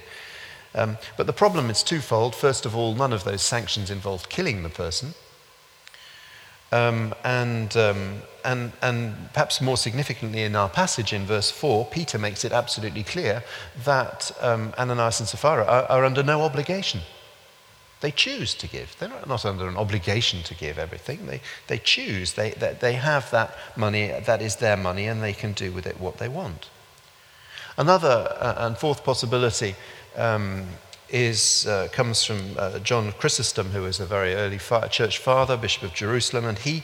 Um, 0.75 0.99
but 1.17 1.29
the 1.29 1.33
problem 1.33 1.71
is 1.71 1.85
twofold. 1.85 2.35
First 2.35 2.67
of 2.67 2.75
all, 2.75 2.97
none 2.97 3.13
of 3.13 3.23
those 3.23 3.43
sanctions 3.43 3.93
involved 3.93 4.29
killing 4.29 4.65
the 4.65 4.71
person. 4.71 5.15
Um, 6.73 7.15
and, 7.23 7.77
um, 7.77 8.23
and, 8.45 8.73
and 8.83 9.33
perhaps 9.33 9.61
more 9.61 9.77
significantly 9.77 10.43
in 10.43 10.57
our 10.57 10.69
passage 10.69 11.13
in 11.13 11.25
verse 11.25 11.49
4, 11.49 11.85
Peter 11.93 12.19
makes 12.19 12.45
it 12.45 12.51
absolutely 12.51 13.05
clear 13.05 13.45
that 13.85 14.33
um, 14.41 14.75
Ananias 14.77 15.21
and 15.21 15.29
Sapphira 15.29 15.65
are, 15.65 15.85
are 15.85 16.05
under 16.05 16.25
no 16.25 16.43
obligation 16.43 17.03
they 18.02 18.11
choose 18.11 18.52
to 18.54 18.66
give. 18.66 18.97
They're 18.99 19.09
not, 19.09 19.44
under 19.47 19.68
an 19.68 19.76
obligation 19.76 20.42
to 20.42 20.54
give 20.54 20.78
everything. 20.78 21.26
They, 21.26 21.40
they 21.68 21.78
choose. 21.78 22.35
They, 22.35 22.50
they, 22.50 22.76
they 22.78 22.92
have 22.94 23.30
that 23.30 23.56
money, 23.76 24.09
that 24.26 24.42
is 24.42 24.56
their 24.56 24.76
money, 24.76 25.06
and 25.06 25.23
they 25.23 25.32
can 25.32 25.52
do 25.52 25.73
with 25.73 25.87
it 25.87 25.99
what 26.00 26.18
they 26.18 26.28
want. 26.28 26.68
Another 27.78 28.37
uh, 28.38 28.66
and 28.66 28.76
fourth 28.76 29.04
possibility 29.04 29.76
um, 30.16 30.66
is, 31.09 31.66
uh, 31.66 31.88
comes 31.92 32.25
from 32.25 32.40
uh, 32.59 32.80
John 32.80 33.12
Chrysostom, 33.12 33.68
who 33.68 33.82
was 33.82 34.00
a 34.00 34.06
very 34.06 34.35
early 34.35 34.59
fa- 34.59 34.88
church 34.90 35.18
father, 35.18 35.56
Bishop 35.56 35.85
of 35.85 35.94
Jerusalem, 35.94 36.44
and 36.44 36.59
he 36.59 36.82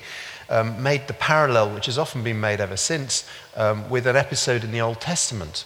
um, 0.48 0.80
made 0.82 1.08
the 1.08 1.14
parallel, 1.14 1.75
which 1.75 1.87
has 1.87 1.98
often 1.98 2.22
been 2.22 2.40
made 2.40 2.60
ever 2.60 2.76
since, 2.76 3.28
um, 3.56 3.90
with 3.90 4.06
an 4.06 4.16
episode 4.16 4.62
in 4.62 4.70
the 4.70 4.80
Old 4.80 5.00
Testament. 5.00 5.64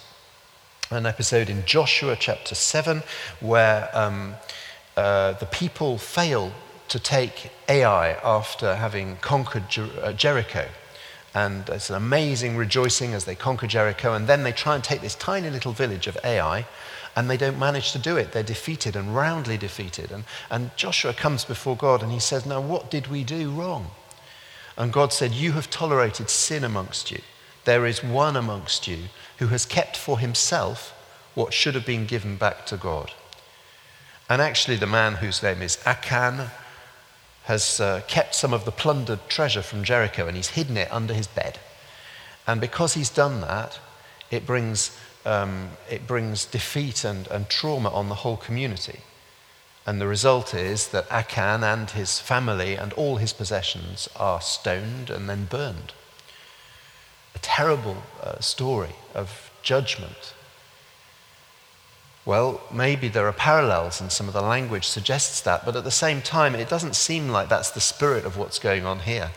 An 0.89 1.05
episode 1.05 1.49
in 1.49 1.63
Joshua 1.65 2.17
chapter 2.19 2.55
7, 2.55 3.03
where 3.39 3.89
um, 3.93 4.35
uh, 4.95 5.33
the 5.33 5.45
people 5.45 5.97
fail 5.97 6.51
to 6.89 6.99
take 6.99 7.51
Ai 7.67 8.11
after 8.23 8.75
having 8.75 9.17
conquered 9.17 9.69
Jer- 9.69 9.89
uh, 10.01 10.13
Jericho. 10.13 10.67
And 11.33 11.67
it's 11.69 11.89
an 11.89 11.95
amazing 11.95 12.57
rejoicing 12.57 13.13
as 13.13 13.25
they 13.25 13.33
conquer 13.33 13.65
Jericho. 13.65 14.13
And 14.13 14.27
then 14.27 14.43
they 14.43 14.51
try 14.51 14.75
and 14.75 14.83
take 14.83 15.01
this 15.01 15.15
tiny 15.15 15.49
little 15.49 15.71
village 15.71 16.05
of 16.05 16.17
Ai, 16.23 16.67
and 17.15 17.29
they 17.29 17.37
don't 17.37 17.57
manage 17.57 17.91
to 17.93 17.99
do 17.99 18.17
it. 18.17 18.31
They're 18.31 18.43
defeated 18.43 18.95
and 18.95 19.15
roundly 19.15 19.57
defeated. 19.57 20.11
And, 20.11 20.25
and 20.51 20.75
Joshua 20.75 21.13
comes 21.13 21.45
before 21.45 21.75
God 21.75 22.03
and 22.03 22.11
he 22.11 22.19
says, 22.19 22.45
Now, 22.45 22.61
what 22.61 22.91
did 22.91 23.07
we 23.07 23.23
do 23.23 23.51
wrong? 23.51 23.87
And 24.77 24.93
God 24.93 25.13
said, 25.13 25.31
You 25.31 25.53
have 25.53 25.69
tolerated 25.69 26.29
sin 26.29 26.63
amongst 26.63 27.11
you. 27.11 27.21
There 27.65 27.85
is 27.85 28.03
one 28.03 28.35
amongst 28.35 28.87
you 28.87 29.05
who 29.37 29.47
has 29.47 29.65
kept 29.65 29.97
for 29.97 30.19
himself 30.19 30.93
what 31.33 31.53
should 31.53 31.75
have 31.75 31.85
been 31.85 32.05
given 32.05 32.35
back 32.35 32.65
to 32.67 32.77
God. 32.77 33.11
And 34.29 34.41
actually, 34.41 34.77
the 34.77 34.87
man 34.87 35.15
whose 35.15 35.43
name 35.43 35.61
is 35.61 35.77
Achan 35.85 36.49
has 37.43 37.79
uh, 37.79 38.01
kept 38.07 38.35
some 38.35 38.53
of 38.53 38.65
the 38.65 38.71
plundered 38.71 39.27
treasure 39.27 39.61
from 39.61 39.83
Jericho 39.83 40.27
and 40.27 40.37
he's 40.37 40.49
hidden 40.49 40.77
it 40.77 40.91
under 40.91 41.13
his 41.13 41.27
bed. 41.27 41.59
And 42.47 42.61
because 42.61 42.93
he's 42.93 43.09
done 43.09 43.41
that, 43.41 43.79
it 44.31 44.45
brings, 44.45 44.97
um, 45.25 45.71
it 45.89 46.07
brings 46.07 46.45
defeat 46.45 47.03
and, 47.03 47.27
and 47.27 47.49
trauma 47.49 47.89
on 47.89 48.09
the 48.09 48.15
whole 48.15 48.37
community. 48.37 49.01
And 49.85 49.99
the 49.99 50.07
result 50.07 50.53
is 50.53 50.87
that 50.89 51.11
Achan 51.11 51.63
and 51.63 51.89
his 51.89 52.19
family 52.19 52.75
and 52.75 52.93
all 52.93 53.17
his 53.17 53.33
possessions 53.33 54.07
are 54.15 54.39
stoned 54.39 55.09
and 55.09 55.29
then 55.29 55.45
burned. 55.45 55.93
A 57.35 57.39
terrible 57.39 57.97
uh, 58.21 58.39
story 58.39 58.95
of 59.13 59.51
judgment 59.61 60.33
well, 62.25 62.61
maybe 62.71 63.09
there 63.09 63.27
are 63.27 63.33
parallels 63.33 63.99
and 63.99 64.11
some 64.11 64.27
of 64.27 64.33
the 64.33 64.41
language 64.41 64.87
suggests 64.87 65.41
that, 65.41 65.65
but 65.65 65.75
at 65.75 65.83
the 65.83 65.91
same 65.91 66.21
time, 66.21 66.55
it 66.55 66.69
doesn't 66.69 66.95
seem 66.95 67.29
like 67.29 67.49
that's 67.49 67.71
the 67.71 67.81
spirit 67.81 68.25
of 68.25 68.37
what's 68.37 68.59
going 68.59 68.85
on 68.85 68.99
here. 68.99 69.31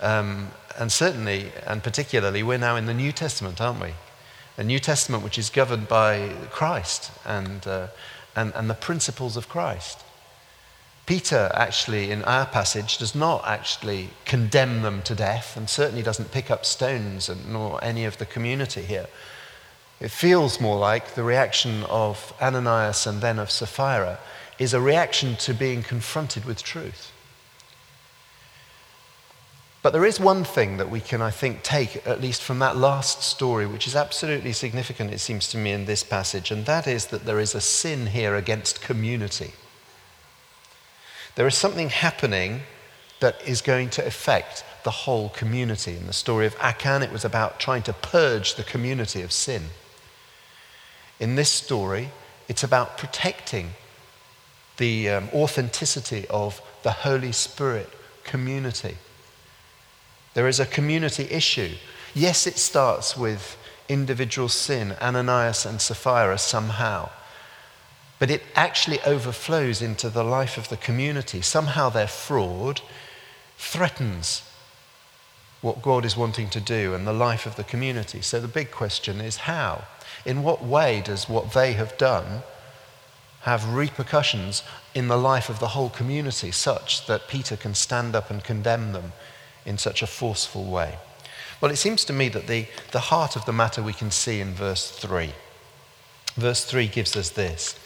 Um, 0.00 0.50
and 0.78 0.92
certainly, 0.92 1.52
and 1.66 1.82
particularly, 1.82 2.42
we're 2.42 2.58
now 2.58 2.76
in 2.76 2.84
the 2.84 2.92
New 2.92 3.10
Testament, 3.10 3.60
aren't 3.60 3.80
we? 3.80 3.94
A 4.58 4.64
New 4.64 4.78
Testament 4.78 5.24
which 5.24 5.38
is 5.38 5.48
governed 5.48 5.88
by 5.88 6.30
Christ 6.50 7.10
and, 7.24 7.66
uh, 7.66 7.88
and, 8.34 8.52
and 8.54 8.68
the 8.68 8.74
principles 8.74 9.38
of 9.38 9.48
Christ. 9.48 10.04
Peter, 11.06 11.50
actually, 11.54 12.10
in 12.10 12.22
our 12.24 12.44
passage, 12.44 12.98
does 12.98 13.14
not 13.14 13.46
actually 13.46 14.10
condemn 14.24 14.82
them 14.82 15.02
to 15.02 15.14
death 15.14 15.56
and 15.56 15.70
certainly 15.70 16.02
doesn't 16.02 16.32
pick 16.32 16.50
up 16.50 16.66
stones, 16.66 17.28
and, 17.28 17.50
nor 17.50 17.82
any 17.82 18.04
of 18.04 18.18
the 18.18 18.26
community 18.26 18.82
here. 18.82 19.06
It 20.00 20.10
feels 20.10 20.60
more 20.60 20.78
like 20.78 21.14
the 21.14 21.22
reaction 21.22 21.84
of 21.84 22.34
Ananias 22.40 23.06
and 23.06 23.20
then 23.20 23.38
of 23.38 23.50
Sapphira 23.50 24.18
is 24.58 24.74
a 24.74 24.80
reaction 24.80 25.36
to 25.36 25.54
being 25.54 25.82
confronted 25.82 26.44
with 26.44 26.62
truth. 26.62 27.12
But 29.82 29.92
there 29.92 30.04
is 30.04 30.18
one 30.18 30.42
thing 30.42 30.78
that 30.78 30.90
we 30.90 31.00
can, 31.00 31.22
I 31.22 31.30
think, 31.30 31.62
take 31.62 32.06
at 32.06 32.20
least 32.20 32.42
from 32.42 32.58
that 32.58 32.76
last 32.76 33.22
story, 33.22 33.66
which 33.66 33.86
is 33.86 33.94
absolutely 33.94 34.52
significant, 34.52 35.12
it 35.12 35.20
seems 35.20 35.48
to 35.50 35.58
me, 35.58 35.70
in 35.70 35.84
this 35.84 36.02
passage, 36.02 36.50
and 36.50 36.66
that 36.66 36.86
is 36.86 37.06
that 37.06 37.24
there 37.24 37.38
is 37.38 37.54
a 37.54 37.60
sin 37.60 38.08
here 38.08 38.34
against 38.34 38.82
community. 38.82 39.52
There 41.36 41.46
is 41.46 41.54
something 41.54 41.90
happening 41.90 42.62
that 43.20 43.40
is 43.46 43.62
going 43.62 43.90
to 43.90 44.04
affect 44.04 44.64
the 44.82 44.90
whole 44.90 45.28
community. 45.30 45.96
In 45.96 46.06
the 46.06 46.12
story 46.12 46.46
of 46.46 46.56
Achan, 46.58 47.02
it 47.02 47.12
was 47.12 47.24
about 47.24 47.60
trying 47.60 47.82
to 47.84 47.92
purge 47.92 48.56
the 48.56 48.64
community 48.64 49.22
of 49.22 49.30
sin. 49.30 49.66
In 51.18 51.34
this 51.34 51.50
story, 51.50 52.10
it's 52.48 52.62
about 52.62 52.98
protecting 52.98 53.70
the 54.76 55.08
um, 55.08 55.28
authenticity 55.32 56.26
of 56.28 56.60
the 56.82 56.92
Holy 56.92 57.32
Spirit 57.32 57.90
community. 58.24 58.96
There 60.34 60.48
is 60.48 60.60
a 60.60 60.66
community 60.66 61.24
issue. 61.24 61.74
Yes, 62.14 62.46
it 62.46 62.58
starts 62.58 63.16
with 63.16 63.56
individual 63.88 64.48
sin, 64.48 64.94
Ananias 65.00 65.64
and 65.64 65.80
Sapphira 65.80 66.38
somehow. 66.38 67.08
But 68.18 68.30
it 68.30 68.42
actually 68.54 69.00
overflows 69.02 69.80
into 69.80 70.08
the 70.10 70.24
life 70.24 70.56
of 70.56 70.68
the 70.68 70.76
community. 70.76 71.40
Somehow 71.40 71.88
their 71.88 72.06
fraud 72.06 72.80
threatens 73.56 74.42
what 75.60 75.82
God 75.82 76.04
is 76.04 76.16
wanting 76.16 76.50
to 76.50 76.60
do 76.60 76.94
and 76.94 77.06
the 77.06 77.12
life 77.12 77.46
of 77.46 77.56
the 77.56 77.64
community. 77.64 78.20
So 78.20 78.40
the 78.40 78.48
big 78.48 78.70
question 78.70 79.20
is 79.20 79.38
how? 79.38 79.84
In 80.26 80.42
what 80.42 80.64
way 80.64 81.00
does 81.02 81.28
what 81.28 81.52
they 81.52 81.74
have 81.74 81.96
done 81.96 82.42
have 83.42 83.74
repercussions 83.74 84.64
in 84.92 85.06
the 85.06 85.16
life 85.16 85.48
of 85.48 85.60
the 85.60 85.68
whole 85.68 85.88
community 85.88 86.50
such 86.50 87.06
that 87.06 87.28
Peter 87.28 87.56
can 87.56 87.76
stand 87.76 88.16
up 88.16 88.28
and 88.28 88.42
condemn 88.42 88.92
them 88.92 89.12
in 89.64 89.78
such 89.78 90.02
a 90.02 90.06
forceful 90.06 90.64
way? 90.64 90.98
Well, 91.60 91.70
it 91.70 91.76
seems 91.76 92.04
to 92.06 92.12
me 92.12 92.28
that 92.30 92.48
the, 92.48 92.66
the 92.90 93.06
heart 93.14 93.36
of 93.36 93.44
the 93.44 93.52
matter 93.52 93.80
we 93.80 93.92
can 93.92 94.10
see 94.10 94.40
in 94.40 94.52
verse 94.52 94.90
3. 94.90 95.32
Verse 96.34 96.64
3 96.64 96.88
gives 96.88 97.16
us 97.16 97.30
this 97.30 97.78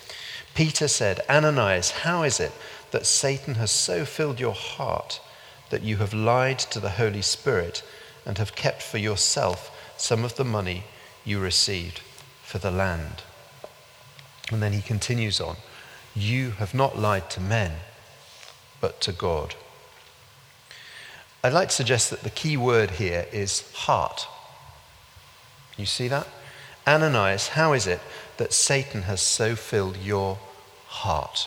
Peter 0.55 0.89
said, 0.89 1.21
Ananias, 1.29 1.91
how 1.91 2.23
is 2.23 2.41
it 2.41 2.53
that 2.91 3.05
Satan 3.05 3.57
has 3.57 3.71
so 3.71 4.07
filled 4.07 4.41
your 4.41 4.55
heart 4.55 5.21
that 5.69 5.83
you 5.83 5.99
have 5.99 6.15
lied 6.15 6.59
to 6.59 6.81
the 6.81 6.91
Holy 6.91 7.23
Spirit 7.23 7.83
and 8.25 8.39
have 8.39 8.57
kept 8.57 8.83
for 8.83 8.97
yourself 8.97 9.71
some 9.99 10.25
of 10.25 10.37
the 10.37 10.45
money 10.45 10.85
you 11.23 11.39
received 11.39 12.01
for 12.51 12.59
the 12.59 12.71
land? 12.71 13.23
And 14.51 14.61
then 14.61 14.73
he 14.73 14.83
continues 14.83 15.41
on, 15.41 15.57
You 16.17 16.51
have 16.59 16.75
not 16.75 16.99
lied 16.99 17.31
to 17.31 17.41
men, 17.41 17.75
but 18.81 19.01
to 19.03 19.13
God. 19.13 19.55
I'd 21.45 21.53
like 21.53 21.69
to 21.69 21.75
suggest 21.75 22.11
that 22.11 22.25
the 22.25 22.31
key 22.31 22.57
word 22.57 22.93
here 22.93 23.27
is 23.33 23.71
heart. 23.73 24.27
You 25.77 25.87
see 25.87 26.09
that? 26.09 26.27
Ananias, 26.89 27.49
how 27.49 27.73
is 27.73 27.87
it 27.87 28.01
that 28.39 28.53
Satan 28.53 29.03
has 29.03 29.21
so 29.21 29.55
filled 29.55 29.97
your 29.99 30.41
heart? 30.89 31.47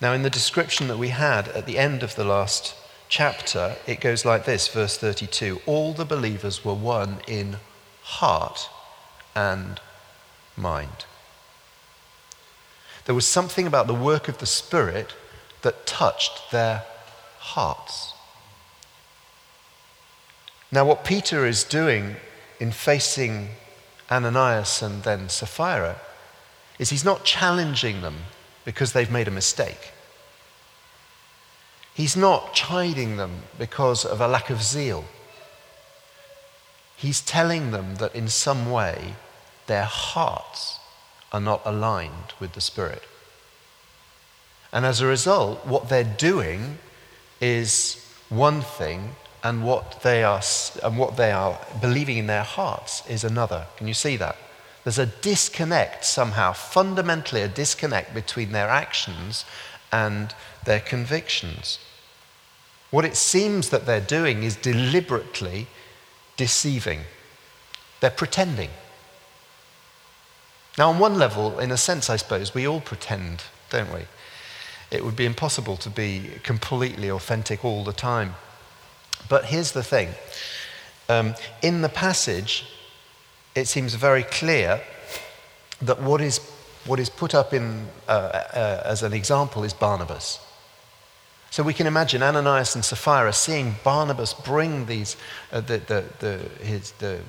Now, 0.00 0.12
in 0.12 0.22
the 0.22 0.30
description 0.30 0.86
that 0.86 0.96
we 0.96 1.08
had 1.08 1.48
at 1.48 1.66
the 1.66 1.76
end 1.76 2.04
of 2.04 2.14
the 2.14 2.24
last 2.24 2.76
chapter, 3.08 3.74
it 3.84 4.00
goes 4.00 4.24
like 4.24 4.44
this, 4.44 4.68
verse 4.68 4.96
32 4.96 5.60
All 5.66 5.92
the 5.92 6.04
believers 6.04 6.64
were 6.64 6.72
one 6.72 7.20
in 7.26 7.56
heart 8.02 8.68
and 9.40 9.80
mind. 10.56 11.06
There 13.06 13.14
was 13.14 13.26
something 13.26 13.66
about 13.66 13.86
the 13.86 13.94
work 14.10 14.28
of 14.28 14.38
the 14.38 14.46
Spirit 14.46 15.14
that 15.62 15.86
touched 15.86 16.50
their 16.50 16.84
hearts. 17.38 18.12
Now, 20.70 20.84
what 20.84 21.04
Peter 21.04 21.46
is 21.46 21.64
doing 21.64 22.16
in 22.60 22.70
facing 22.70 23.48
Ananias 24.10 24.82
and 24.82 25.02
then 25.02 25.28
Sapphira 25.28 25.96
is 26.78 26.90
he's 26.90 27.04
not 27.04 27.24
challenging 27.24 28.02
them 28.02 28.18
because 28.64 28.92
they've 28.92 29.10
made 29.10 29.28
a 29.28 29.32
mistake. 29.42 29.92
He's 31.94 32.16
not 32.16 32.54
chiding 32.54 33.16
them 33.16 33.42
because 33.58 34.04
of 34.04 34.20
a 34.20 34.28
lack 34.28 34.50
of 34.50 34.62
zeal. 34.62 35.04
He's 36.96 37.22
telling 37.22 37.70
them 37.70 37.96
that 37.96 38.14
in 38.14 38.28
some 38.28 38.70
way 38.70 39.14
their 39.70 39.84
hearts 39.84 40.80
are 41.30 41.40
not 41.40 41.62
aligned 41.64 42.34
with 42.40 42.54
the 42.54 42.60
Spirit. 42.60 43.04
And 44.72 44.84
as 44.84 45.00
a 45.00 45.06
result, 45.06 45.64
what 45.64 45.88
they're 45.88 46.02
doing 46.02 46.78
is 47.40 48.04
one 48.28 48.62
thing 48.62 49.10
and 49.44 49.64
what 49.64 50.02
they 50.02 50.24
are, 50.24 50.42
and 50.82 50.98
what 50.98 51.16
they 51.16 51.30
are 51.30 51.56
believing 51.80 52.18
in 52.18 52.26
their 52.26 52.42
hearts 52.42 53.08
is 53.08 53.22
another. 53.22 53.66
Can 53.76 53.86
you 53.86 53.94
see 53.94 54.16
that? 54.16 54.36
There's 54.82 54.98
a 54.98 55.06
disconnect 55.06 56.04
somehow, 56.04 56.52
fundamentally 56.52 57.42
a 57.42 57.48
disconnect 57.48 58.12
between 58.12 58.50
their 58.50 58.68
actions 58.68 59.44
and 59.92 60.34
their 60.64 60.80
convictions. 60.80 61.78
What 62.90 63.04
it 63.04 63.14
seems 63.14 63.70
that 63.70 63.86
they're 63.86 64.00
doing 64.00 64.42
is 64.42 64.56
deliberately 64.56 65.68
deceiving. 66.36 67.02
They're 68.00 68.10
pretending. 68.10 68.70
Now, 70.80 70.88
on 70.88 70.98
one 70.98 71.18
level, 71.18 71.58
in 71.58 71.70
a 71.72 71.76
sense, 71.76 72.08
I 72.08 72.16
suppose, 72.16 72.54
we 72.54 72.66
all 72.66 72.80
pretend, 72.80 73.42
don't 73.68 73.92
we? 73.92 74.06
It 74.90 75.04
would 75.04 75.14
be 75.14 75.26
impossible 75.26 75.76
to 75.76 75.90
be 75.90 76.30
completely 76.42 77.10
authentic 77.10 77.66
all 77.66 77.84
the 77.84 77.92
time. 77.92 78.34
But 79.28 79.44
here's 79.44 79.72
the 79.72 79.82
thing 79.82 80.08
um, 81.10 81.34
in 81.60 81.82
the 81.82 81.90
passage, 81.90 82.64
it 83.54 83.68
seems 83.68 83.92
very 83.92 84.22
clear 84.22 84.80
that 85.82 86.00
what 86.00 86.22
is, 86.22 86.38
what 86.86 86.98
is 86.98 87.10
put 87.10 87.34
up 87.34 87.52
in, 87.52 87.86
uh, 88.08 88.12
uh, 88.54 88.82
as 88.86 89.02
an 89.02 89.12
example 89.12 89.64
is 89.64 89.74
Barnabas. 89.74 90.40
So 91.50 91.62
we 91.62 91.74
can 91.74 91.88
imagine 91.88 92.22
Ananias 92.22 92.74
and 92.74 92.82
Sapphira 92.82 93.34
seeing 93.34 93.74
Barnabas 93.84 94.32
bring 94.32 94.86
these, 94.86 95.18
uh, 95.52 95.60
the, 95.60 95.76
the, 95.76 96.04
the, 96.20 96.64
his, 96.64 96.92
the, 96.92 97.20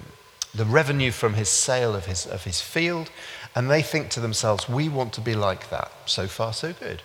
the 0.53 0.65
revenue 0.65 1.11
from 1.11 1.35
his 1.35 1.49
sale 1.49 1.95
of 1.95 2.05
his, 2.05 2.25
of 2.25 2.43
his 2.43 2.61
field, 2.61 3.09
and 3.55 3.69
they 3.69 3.81
think 3.81 4.09
to 4.09 4.19
themselves, 4.19 4.67
we 4.67 4.89
want 4.89 5.13
to 5.13 5.21
be 5.21 5.35
like 5.35 5.69
that. 5.69 5.91
So 6.05 6.27
far, 6.27 6.53
so 6.53 6.73
good. 6.73 7.01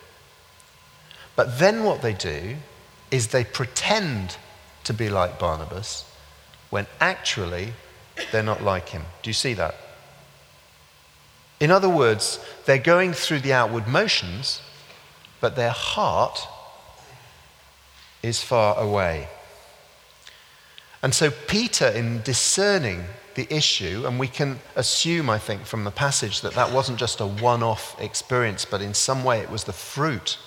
But 1.35 1.59
then 1.59 1.85
what 1.85 2.02
they 2.02 2.14
do 2.14 2.56
is 3.11 3.28
they 3.28 3.44
pretend 3.44 4.37
to 4.85 4.92
be 4.92 5.09
like 5.09 5.38
Barnabas 5.38 6.04
when 6.70 6.87
actually 7.00 7.72
they're 8.32 8.42
not 8.42 8.62
like 8.62 8.88
him. 8.88 9.02
Do 9.22 9.30
you 9.30 9.35
see 9.35 9.54
that? 9.54 9.74
In 11.61 11.70
other 11.70 11.88
words, 11.88 12.38
they're 12.64 12.78
going 12.78 13.12
through 13.12 13.40
the 13.40 13.52
outward 13.52 13.87
motions, 13.87 14.61
but 15.40 15.56
their 15.56 15.70
heart 15.70 16.46
is 18.22 18.42
far 18.42 18.78
away. 18.78 19.28
And 21.02 21.14
so, 21.14 21.30
Peter, 21.30 21.87
in 21.87 22.22
discerning 22.22 23.04
the 23.37 23.46
issue, 23.55 24.05
and 24.07 24.18
we 24.18 24.29
can 24.29 24.59
assume, 24.75 25.31
I 25.31 25.38
think, 25.38 25.64
from 25.64 25.85
the 25.85 25.90
passage 25.90 26.40
that 26.40 26.55
that 26.55 26.72
wasn't 26.72 26.99
just 26.99 27.20
a 27.20 27.27
one 27.27 27.62
off 27.62 27.94
experience, 28.01 28.64
but 28.64 28.83
in 28.83 28.92
some 28.92 29.22
way 29.22 29.38
it 29.40 29.51
was 29.51 29.64
the 29.64 29.72
fruit 29.72 30.38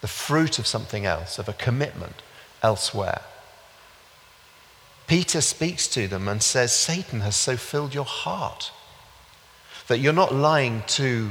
the 0.00 0.08
fruit 0.08 0.58
of 0.58 0.66
something 0.66 1.06
else, 1.06 1.38
of 1.38 1.48
a 1.48 1.52
commitment 1.52 2.22
elsewhere. 2.62 3.22
Peter 5.06 5.40
speaks 5.40 5.88
to 5.88 6.06
them 6.06 6.28
and 6.28 6.42
says, 6.42 6.72
Satan 6.72 7.20
has 7.20 7.34
so 7.34 7.56
filled 7.56 7.94
your 7.94 8.04
heart 8.04 8.70
that 9.88 9.98
you're 9.98 10.12
not 10.12 10.34
lying 10.34 10.82
to 10.86 11.30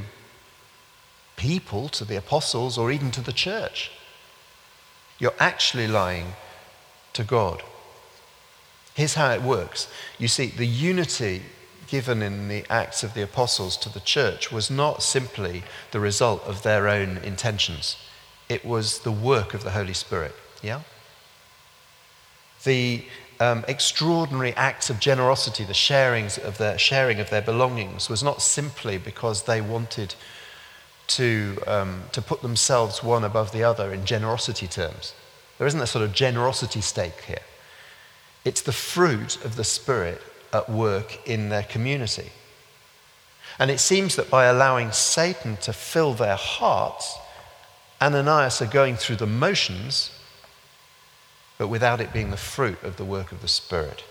people, 1.35 1.87
to 1.89 2.03
the 2.03 2.17
apostles, 2.17 2.77
or 2.77 2.91
even 2.91 3.11
to 3.11 3.21
the 3.21 3.31
church. 3.31 3.91
You're 5.19 5.35
actually 5.39 5.87
lying 5.87 6.33
to 7.13 7.23
God. 7.23 7.63
Here's 8.97 9.13
how 9.13 9.31
it 9.31 9.41
works. 9.41 9.87
You 10.17 10.27
see, 10.27 10.47
the 10.47 10.67
unity 10.67 11.43
given 11.87 12.21
in 12.21 12.49
the 12.49 12.65
Acts 12.69 13.01
of 13.01 13.13
the 13.13 13.21
Apostles 13.21 13.77
to 13.77 13.89
the 13.89 14.01
church 14.01 14.51
was 14.51 14.69
not 14.69 15.01
simply 15.01 15.63
the 15.91 16.01
result 16.01 16.43
of 16.43 16.63
their 16.63 16.89
own 16.89 17.17
intentions 17.19 17.95
it 18.49 18.63
was 18.63 18.99
the 18.99 19.11
work 19.11 19.53
of 19.53 19.63
the 19.63 19.71
Holy 19.71 19.93
Spirit. 19.93 20.33
Yeah? 20.61 20.81
The 22.63 23.05
um, 23.39 23.65
extraordinary 23.67 24.53
acts 24.55 24.89
of 24.89 24.99
generosity, 24.99 25.63
the 25.63 25.73
sharings 25.73 26.37
of 26.37 26.57
their, 26.57 26.77
sharing 26.77 27.19
of 27.19 27.29
their 27.29 27.41
belongings, 27.41 28.09
was 28.09 28.23
not 28.23 28.41
simply 28.41 28.97
because 28.97 29.43
they 29.43 29.61
wanted 29.61 30.15
to, 31.07 31.57
um, 31.67 32.03
to 32.13 32.21
put 32.21 32.41
themselves 32.41 33.03
one 33.03 33.23
above 33.23 33.51
the 33.51 33.63
other 33.63 33.93
in 33.93 34.05
generosity 34.05 34.67
terms. 34.67 35.13
There 35.57 35.67
isn't 35.67 35.79
a 35.79 35.87
sort 35.87 36.03
of 36.03 36.13
generosity 36.13 36.81
stake 36.81 37.21
here. 37.27 37.41
It's 38.47 38.61
the 38.61 38.71
fruit 38.71 39.43
of 39.43 39.57
the 39.57 39.65
Spirit 39.65 40.21
at 40.53 40.69
work 40.69 41.19
in 41.27 41.49
their 41.49 41.63
community. 41.63 42.29
And 43.59 43.69
it 43.69 43.81
seems 43.81 44.15
that 44.15 44.29
by 44.29 44.45
allowing 44.45 44.93
Satan 44.93 45.57
to 45.57 45.73
fill 45.73 46.13
their 46.13 46.37
hearts, 46.37 47.17
Ananias 48.01 48.61
are 48.61 48.67
going 48.67 48.95
through 48.95 49.17
the 49.17 49.27
motions, 49.27 50.17
but 51.57 51.67
without 51.67 51.99
it 51.99 52.13
being 52.13 52.31
the 52.31 52.37
fruit 52.37 52.81
of 52.83 52.95
the 52.95 53.03
work 53.03 53.33
of 53.33 53.41
the 53.41 53.49
Spirit. 53.49 54.05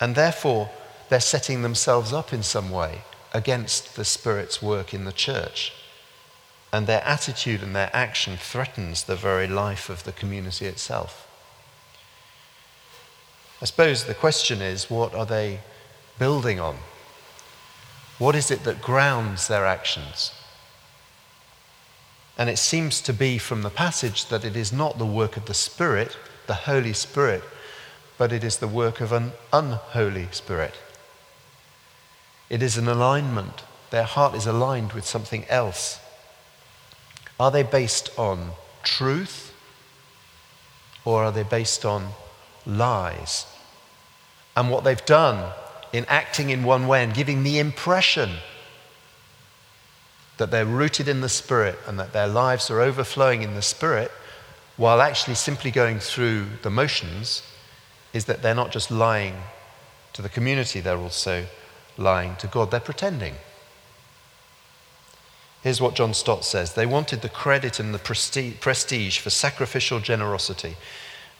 And 0.00 0.14
therefore, 0.14 0.70
they're 1.10 1.20
setting 1.20 1.60
themselves 1.60 2.14
up 2.14 2.32
in 2.32 2.42
some 2.42 2.70
way 2.70 3.02
against 3.34 3.94
the 3.94 4.06
Spirit's 4.06 4.62
work 4.62 4.94
in 4.94 5.04
the 5.04 5.12
church. 5.12 5.74
And 6.72 6.86
their 6.86 7.04
attitude 7.04 7.62
and 7.62 7.76
their 7.76 7.90
action 7.92 8.38
threatens 8.38 9.04
the 9.04 9.16
very 9.16 9.46
life 9.46 9.90
of 9.90 10.04
the 10.04 10.12
community 10.12 10.64
itself. 10.64 11.27
I 13.60 13.64
suppose 13.64 14.04
the 14.04 14.14
question 14.14 14.62
is 14.62 14.90
what 14.90 15.14
are 15.14 15.26
they 15.26 15.60
building 16.18 16.60
on? 16.60 16.76
What 18.18 18.34
is 18.34 18.50
it 18.50 18.64
that 18.64 18.82
grounds 18.82 19.48
their 19.48 19.66
actions? 19.66 20.32
And 22.36 22.48
it 22.48 22.58
seems 22.58 23.00
to 23.02 23.12
be 23.12 23.38
from 23.38 23.62
the 23.62 23.70
passage 23.70 24.26
that 24.26 24.44
it 24.44 24.56
is 24.56 24.72
not 24.72 24.98
the 24.98 25.06
work 25.06 25.36
of 25.36 25.46
the 25.46 25.54
Spirit, 25.54 26.16
the 26.46 26.54
Holy 26.54 26.92
Spirit, 26.92 27.42
but 28.16 28.32
it 28.32 28.44
is 28.44 28.58
the 28.58 28.68
work 28.68 29.00
of 29.00 29.12
an 29.12 29.32
unholy 29.52 30.28
Spirit. 30.30 30.74
It 32.48 32.62
is 32.62 32.76
an 32.78 32.88
alignment. 32.88 33.62
Their 33.90 34.04
heart 34.04 34.34
is 34.34 34.46
aligned 34.46 34.92
with 34.92 35.04
something 35.04 35.44
else. 35.48 35.98
Are 37.40 37.50
they 37.50 37.62
based 37.62 38.10
on 38.16 38.52
truth 38.82 39.52
or 41.04 41.24
are 41.24 41.32
they 41.32 41.42
based 41.42 41.84
on 41.84 42.08
lies? 42.68 43.46
And 44.54 44.70
what 44.70 44.84
they've 44.84 45.04
done 45.04 45.52
in 45.92 46.04
acting 46.06 46.50
in 46.50 46.62
one 46.62 46.86
way 46.86 47.02
and 47.02 47.14
giving 47.14 47.42
the 47.42 47.58
impression 47.58 48.30
that 50.36 50.50
they're 50.50 50.66
rooted 50.66 51.08
in 51.08 51.20
the 51.20 51.28
Spirit 51.28 51.78
and 51.86 51.98
that 51.98 52.12
their 52.12 52.28
lives 52.28 52.70
are 52.70 52.80
overflowing 52.80 53.42
in 53.42 53.54
the 53.54 53.62
Spirit, 53.62 54.10
while 54.76 55.00
actually 55.00 55.34
simply 55.34 55.70
going 55.70 55.98
through 55.98 56.46
the 56.62 56.70
motions, 56.70 57.42
is 58.12 58.26
that 58.26 58.42
they're 58.42 58.54
not 58.54 58.70
just 58.70 58.90
lying 58.90 59.34
to 60.12 60.22
the 60.22 60.28
community, 60.28 60.80
they're 60.80 60.96
also 60.96 61.46
lying 61.96 62.36
to 62.36 62.46
God. 62.46 62.70
They're 62.70 62.80
pretending. 62.80 63.34
Here's 65.62 65.80
what 65.80 65.94
John 65.94 66.14
Stott 66.14 66.44
says 66.44 66.74
They 66.74 66.86
wanted 66.86 67.22
the 67.22 67.28
credit 67.28 67.80
and 67.80 67.92
the 67.92 67.98
prestige 67.98 69.18
for 69.18 69.30
sacrificial 69.30 70.00
generosity 70.00 70.76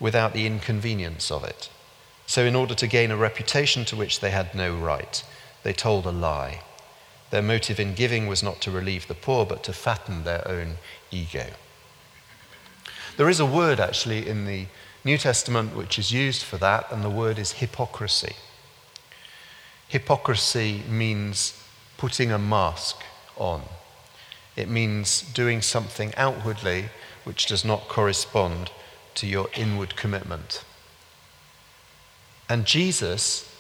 without 0.01 0.33
the 0.33 0.47
inconvenience 0.47 1.31
of 1.31 1.45
it. 1.45 1.69
So, 2.27 2.45
in 2.45 2.55
order 2.55 2.75
to 2.75 2.87
gain 2.87 3.11
a 3.11 3.17
reputation 3.17 3.85
to 3.87 3.97
which 3.97 4.21
they 4.21 4.31
had 4.31 4.55
no 4.55 4.77
right, 4.77 5.25
they 5.63 5.73
told 5.73 6.07
a 6.07 6.13
lie. 6.13 6.63
Their 7.31 7.43
motive 7.43 7.81
in 7.81 7.95
giving 7.95 8.27
was 8.27 8.43
not 8.43 8.61
to 8.63 8.71
relieve 8.71 9.09
the 9.09 9.15
poor, 9.15 9.45
but 9.45 9.63
to 9.65 9.73
fatten 9.73 10.25
their 10.25 10.47
own 10.47 10.77
ego. 11.11 11.47
There 13.17 13.29
is 13.29 13.41
a 13.41 13.47
word 13.47 13.81
actually 13.81 14.29
in 14.29 14.45
the 14.45 14.67
New 15.05 15.19
Testament 15.19 15.75
which 15.75 15.99
is 15.99 16.13
used 16.13 16.43
for 16.43 16.57
that, 16.59 16.91
and 16.91 17.03
the 17.03 17.11
word 17.11 17.39
is 17.39 17.53
hypocrisy. 17.53 18.37
Hypocrisy 19.89 20.83
means 20.89 21.61
putting 21.97 22.31
a 22.31 22.39
mask 22.39 23.03
on. 23.37 23.63
It 24.55 24.69
means 24.69 25.23
doing 25.23 25.63
something 25.63 26.15
outwardly 26.17 26.91
which 27.25 27.47
does 27.47 27.65
not 27.65 27.89
correspond 27.89 28.71
to 29.19 29.27
your 29.27 29.49
inward 29.57 29.97
commitment. 29.97 30.65
And 32.49 32.65
Jesus, 32.65 33.53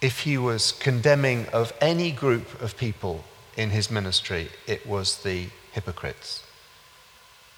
if 0.00 0.20
he 0.20 0.38
was 0.38 0.72
condemning 0.72 1.46
of 1.48 1.74
any 1.80 2.10
group 2.10 2.60
of 2.62 2.78
people 2.78 3.24
in 3.56 3.70
his 3.70 3.90
ministry, 3.90 4.48
it 4.66 4.86
was 4.86 5.22
the 5.22 5.48
hypocrites. 5.72 6.42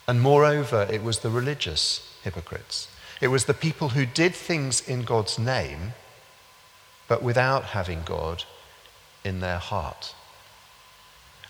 And 0.08 0.20
moreover, 0.20 0.88
it 0.90 1.04
was 1.04 1.20
the 1.20 1.30
religious 1.30 2.18
hypocrites. 2.24 2.88
It 3.20 3.28
was 3.28 3.44
the 3.44 3.54
people 3.54 3.90
who 3.90 4.04
did 4.04 4.34
things 4.34 4.88
in 4.88 5.02
God's 5.02 5.38
name, 5.38 5.92
but 7.06 7.22
without 7.22 7.64
having 7.66 8.02
God 8.02 8.42
in 9.22 9.38
their 9.38 9.58
heart. 9.58 10.16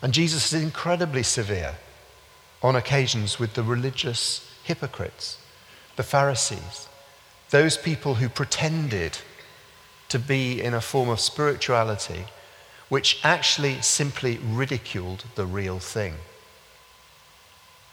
And 0.02 0.12
Jesus 0.12 0.52
is 0.52 0.62
incredibly 0.62 1.22
severe 1.22 1.76
on 2.62 2.76
occasions 2.76 3.38
with 3.38 3.54
the 3.54 3.62
religious 3.62 4.49
hypocrites, 4.70 5.38
the 5.96 6.04
Pharisees, 6.04 6.88
those 7.50 7.76
people 7.76 8.14
who 8.14 8.28
pretended 8.28 9.18
to 10.08 10.18
be 10.18 10.62
in 10.62 10.74
a 10.74 10.80
form 10.80 11.08
of 11.08 11.18
spirituality 11.18 12.26
which 12.88 13.18
actually 13.24 13.80
simply 13.80 14.38
ridiculed 14.38 15.24
the 15.34 15.46
real 15.46 15.78
thing. 15.80 16.14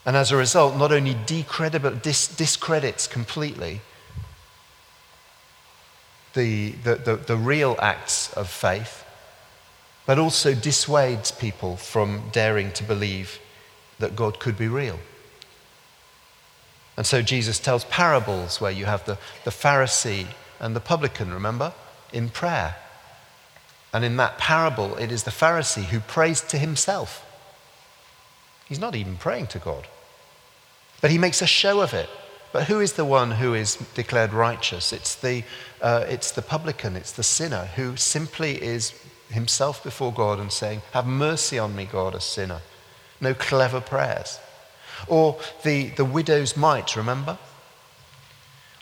And 0.06 0.16
as 0.16 0.30
a 0.30 0.36
result, 0.36 0.76
not 0.76 0.92
only 0.92 1.14
dis- 1.24 2.36
discredits 2.44 3.06
completely 3.08 3.80
the, 6.34 6.72
the, 6.84 6.94
the, 6.94 7.16
the 7.16 7.36
real 7.36 7.74
acts 7.80 8.32
of 8.34 8.48
faith, 8.48 9.04
but 10.06 10.18
also 10.18 10.54
dissuades 10.54 11.30
people 11.32 11.76
from 11.76 12.22
daring 12.32 12.72
to 12.72 12.84
believe 12.84 13.40
that 13.98 14.16
God 14.16 14.38
could 14.38 14.56
be 14.56 14.68
real. 14.68 14.98
And 16.98 17.06
so 17.06 17.22
Jesus 17.22 17.60
tells 17.60 17.84
parables 17.84 18.60
where 18.60 18.72
you 18.72 18.86
have 18.86 19.04
the, 19.04 19.18
the 19.44 19.52
Pharisee 19.52 20.26
and 20.58 20.74
the 20.74 20.80
publican, 20.80 21.32
remember, 21.32 21.72
in 22.12 22.28
prayer. 22.28 22.74
And 23.94 24.04
in 24.04 24.16
that 24.16 24.36
parable, 24.36 24.96
it 24.96 25.12
is 25.12 25.22
the 25.22 25.30
Pharisee 25.30 25.84
who 25.84 26.00
prays 26.00 26.40
to 26.40 26.58
himself. 26.58 27.24
He's 28.66 28.80
not 28.80 28.96
even 28.96 29.16
praying 29.16 29.46
to 29.46 29.60
God. 29.60 29.86
But 31.00 31.12
he 31.12 31.18
makes 31.18 31.40
a 31.40 31.46
show 31.46 31.82
of 31.82 31.94
it. 31.94 32.10
But 32.52 32.64
who 32.64 32.80
is 32.80 32.94
the 32.94 33.04
one 33.04 33.30
who 33.30 33.54
is 33.54 33.76
declared 33.94 34.32
righteous? 34.32 34.92
It's 34.92 35.14
the, 35.14 35.44
uh, 35.80 36.04
it's 36.08 36.32
the 36.32 36.42
publican, 36.42 36.96
it's 36.96 37.12
the 37.12 37.22
sinner 37.22 37.66
who 37.76 37.94
simply 37.94 38.60
is 38.60 38.92
himself 39.30 39.84
before 39.84 40.12
God 40.12 40.40
and 40.40 40.50
saying, 40.50 40.82
Have 40.94 41.06
mercy 41.06 41.60
on 41.60 41.76
me, 41.76 41.84
God, 41.84 42.16
a 42.16 42.20
sinner. 42.20 42.60
No 43.20 43.34
clever 43.34 43.80
prayers. 43.80 44.40
Or 45.06 45.38
the, 45.62 45.88
the 45.90 46.04
widow's 46.04 46.56
mite, 46.56 46.96
remember? 46.96 47.38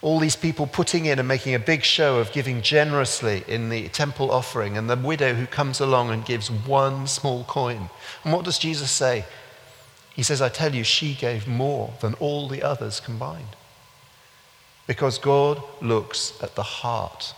All 0.03 0.19
these 0.19 0.37
people 0.37 0.67
putting 0.67 1.07
in 1.07 1.19
and 1.19 1.27
making 1.27 1.55
a 1.55 1.59
big 1.59 1.83
show 1.83 2.19
of 2.19 2.33
giving 2.33 2.63
generously 2.63 3.45
in 3.49 3.71
the 3.71 3.89
temple 3.89 4.31
offering, 4.31 4.77
and 4.77 4.89
the 4.89 4.97
widow 4.97 5.35
who 5.35 5.47
comes 5.47 5.81
along 5.81 6.11
and 6.11 6.25
gives 6.25 6.51
one 6.51 7.07
small 7.07 7.45
coin. 7.45 7.91
And 8.23 8.33
what 8.33 8.45
does 8.45 8.59
Jesus 8.59 8.91
say? 8.91 9.25
He 10.15 10.23
says, 10.23 10.41
I 10.41 10.49
tell 10.49 10.75
you, 10.75 10.85
she 10.85 11.15
gave 11.15 11.47
more 11.47 11.93
than 12.01 12.15
all 12.15 12.49
the 12.49 12.63
others 12.63 13.01
combined. 13.01 13.57
Because 14.87 15.19
God 15.19 15.63
looks 15.83 16.33
at 16.43 16.55
the 16.55 16.63
heart 16.63 17.35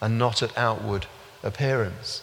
and 0.00 0.18
not 0.18 0.42
at 0.42 0.56
outward 0.56 1.06
appearance. 1.42 2.22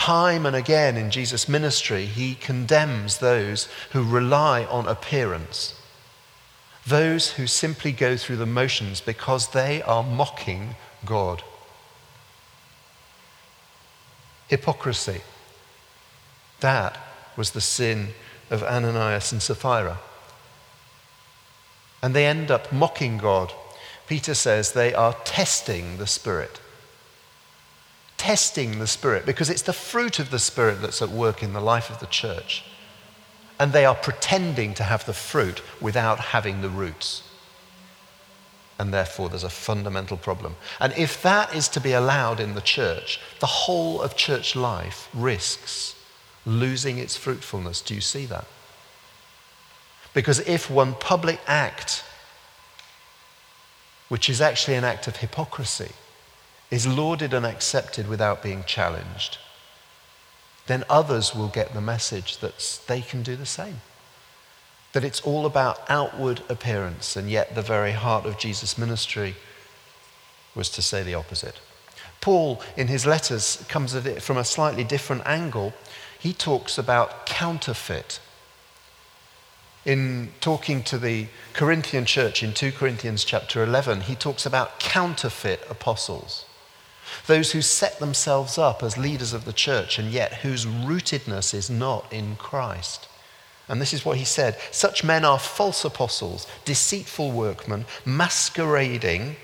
Time 0.00 0.46
and 0.46 0.56
again 0.56 0.96
in 0.96 1.10
Jesus' 1.10 1.46
ministry, 1.46 2.06
he 2.06 2.34
condemns 2.34 3.18
those 3.18 3.68
who 3.92 4.02
rely 4.02 4.64
on 4.64 4.88
appearance, 4.88 5.78
those 6.86 7.32
who 7.32 7.46
simply 7.46 7.92
go 7.92 8.16
through 8.16 8.38
the 8.38 8.46
motions 8.46 9.02
because 9.02 9.48
they 9.48 9.82
are 9.82 10.02
mocking 10.02 10.74
God. 11.04 11.42
Hypocrisy. 14.48 15.20
That 16.60 16.96
was 17.36 17.50
the 17.50 17.60
sin 17.60 18.14
of 18.48 18.62
Ananias 18.62 19.32
and 19.32 19.42
Sapphira. 19.42 19.98
And 22.02 22.14
they 22.14 22.24
end 22.24 22.50
up 22.50 22.72
mocking 22.72 23.18
God. 23.18 23.52
Peter 24.06 24.32
says 24.32 24.72
they 24.72 24.94
are 24.94 25.14
testing 25.24 25.98
the 25.98 26.06
Spirit 26.06 26.58
testing 28.20 28.78
the 28.78 28.86
Spirit 28.86 29.24
because 29.24 29.48
it's 29.48 29.62
the 29.62 29.72
fruit 29.72 30.18
of 30.18 30.30
the 30.30 30.38
Spirit 30.38 30.82
that's 30.82 31.00
at 31.00 31.08
work 31.08 31.42
in 31.42 31.54
the 31.54 31.60
life 31.60 31.88
of 31.88 32.00
the 32.00 32.06
church. 32.06 32.62
And 33.58 33.72
they 33.72 33.86
are 33.86 33.94
pretending 33.94 34.74
to 34.74 34.82
have 34.82 35.06
the 35.06 35.14
fruit 35.14 35.62
without 35.80 36.20
having 36.20 36.60
the 36.60 36.68
roots. 36.68 37.22
And 38.78 38.92
therefore, 38.92 39.30
there's 39.30 39.44
a 39.44 39.48
fundamental 39.48 40.18
problem. 40.18 40.56
And 40.80 40.92
if 40.98 41.22
that 41.22 41.54
is 41.54 41.66
to 41.68 41.80
be 41.80 41.92
allowed 41.92 42.40
in 42.40 42.52
the 42.52 42.60
church, 42.60 43.20
the 43.38 43.46
whole 43.46 44.02
of 44.02 44.16
church 44.16 44.54
life 44.54 45.08
risks 45.14 45.94
losing 46.44 46.98
its 46.98 47.16
fruitfulness. 47.16 47.80
Do 47.80 47.94
you 47.94 48.02
see 48.02 48.26
that? 48.26 48.44
Because 50.12 50.40
if 50.40 50.70
one 50.70 50.94
public 50.94 51.40
act, 51.46 52.04
which 54.10 54.28
is 54.28 54.42
actually 54.42 54.74
an 54.74 54.84
act 54.84 55.06
of 55.06 55.16
hypocrisy, 55.16 55.92
is 56.70 56.86
lauded 56.86 57.34
and 57.34 57.44
accepted 57.44 58.08
without 58.08 58.42
being 58.42 58.64
challenged, 58.64 59.38
then 60.66 60.84
others 60.88 61.34
will 61.34 61.48
get 61.48 61.74
the 61.74 61.80
message 61.80 62.38
that 62.38 62.80
they 62.86 63.00
can 63.00 63.22
do 63.22 63.34
the 63.34 63.46
same. 63.46 63.80
That 64.92 65.04
it's 65.04 65.20
all 65.22 65.46
about 65.46 65.80
outward 65.88 66.42
appearance, 66.48 67.16
and 67.16 67.28
yet 67.28 67.54
the 67.54 67.62
very 67.62 67.92
heart 67.92 68.24
of 68.24 68.38
Jesus' 68.38 68.78
ministry 68.78 69.34
was 70.54 70.68
to 70.70 70.82
say 70.82 71.02
the 71.02 71.14
opposite. 71.14 71.60
Paul, 72.20 72.60
in 72.76 72.88
his 72.88 73.06
letters, 73.06 73.64
comes 73.68 73.94
at 73.94 74.06
it 74.06 74.22
from 74.22 74.36
a 74.36 74.44
slightly 74.44 74.84
different 74.84 75.22
angle. 75.26 75.72
He 76.18 76.32
talks 76.32 76.76
about 76.76 77.24
counterfeit. 77.26 78.20
In 79.86 80.32
talking 80.40 80.82
to 80.84 80.98
the 80.98 81.28
Corinthian 81.54 82.04
church 82.04 82.42
in 82.42 82.52
2 82.52 82.72
Corinthians 82.72 83.24
chapter 83.24 83.62
11, 83.62 84.02
he 84.02 84.14
talks 84.14 84.44
about 84.44 84.78
counterfeit 84.78 85.62
apostles. 85.70 86.44
Those 87.26 87.52
who 87.52 87.62
set 87.62 87.98
themselves 87.98 88.58
up 88.58 88.82
as 88.82 88.98
leaders 88.98 89.32
of 89.32 89.44
the 89.44 89.52
church 89.52 89.98
and 89.98 90.10
yet 90.10 90.34
whose 90.34 90.66
rootedness 90.66 91.54
is 91.54 91.70
not 91.70 92.12
in 92.12 92.36
Christ. 92.36 93.08
And 93.68 93.80
this 93.80 93.92
is 93.92 94.04
what 94.04 94.16
he 94.16 94.24
said 94.24 94.58
such 94.70 95.04
men 95.04 95.24
are 95.24 95.38
false 95.38 95.84
apostles, 95.84 96.46
deceitful 96.64 97.30
workmen, 97.30 97.86
masquerading 98.04 99.36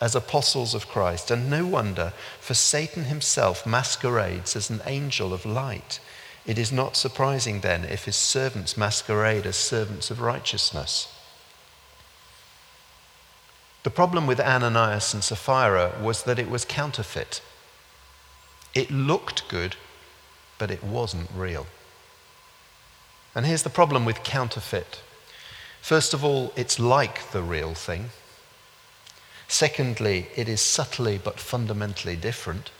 as 0.00 0.14
apostles 0.14 0.74
of 0.74 0.88
Christ, 0.88 1.30
and 1.30 1.50
no 1.50 1.66
wonder, 1.66 2.12
for 2.40 2.54
Satan 2.54 3.04
himself 3.04 3.66
masquerades 3.66 4.56
as 4.56 4.70
an 4.70 4.80
angel 4.86 5.32
of 5.32 5.44
light. 5.44 6.00
It 6.46 6.58
is 6.58 6.72
not 6.72 6.96
surprising 6.96 7.60
then 7.60 7.84
if 7.84 8.06
his 8.06 8.16
servants 8.16 8.76
masquerade 8.76 9.46
as 9.46 9.56
servants 9.56 10.10
of 10.10 10.20
righteousness. 10.20 11.08
The 13.82 13.90
problem 13.90 14.26
with 14.26 14.40
Ananias 14.40 15.14
and 15.14 15.24
Sapphira 15.24 15.94
was 16.02 16.24
that 16.24 16.38
it 16.38 16.50
was 16.50 16.64
counterfeit. 16.66 17.40
It 18.74 18.90
looked 18.90 19.48
good, 19.48 19.76
but 20.58 20.70
it 20.70 20.84
wasn't 20.84 21.30
real. 21.34 21.66
And 23.34 23.46
here's 23.46 23.62
the 23.62 23.70
problem 23.70 24.04
with 24.04 24.22
counterfeit. 24.22 25.00
First 25.80 26.12
of 26.12 26.22
all, 26.22 26.52
it's 26.56 26.78
like 26.78 27.30
the 27.30 27.42
real 27.42 27.74
thing. 27.74 28.10
Secondly, 29.48 30.28
it 30.36 30.48
is 30.48 30.60
subtly 30.60 31.16
but 31.16 31.40
fundamentally 31.40 32.16
different. 32.16 32.70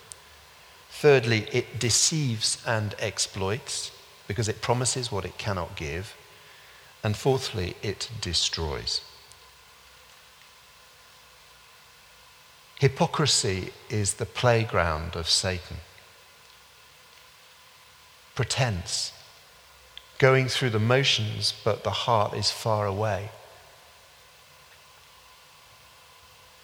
Thirdly, 0.90 1.48
it 1.50 1.78
deceives 1.78 2.62
and 2.66 2.94
exploits 2.98 3.90
because 4.28 4.48
it 4.48 4.60
promises 4.60 5.10
what 5.10 5.24
it 5.24 5.38
cannot 5.38 5.76
give. 5.76 6.14
And 7.02 7.16
fourthly, 7.16 7.74
it 7.82 8.10
destroys. 8.20 9.00
Hypocrisy 12.80 13.74
is 13.90 14.14
the 14.14 14.24
playground 14.24 15.14
of 15.14 15.28
Satan. 15.28 15.76
Pretense, 18.34 19.12
going 20.16 20.48
through 20.48 20.70
the 20.70 20.78
motions, 20.78 21.52
but 21.62 21.84
the 21.84 21.90
heart 21.90 22.32
is 22.32 22.50
far 22.50 22.86
away. 22.86 23.28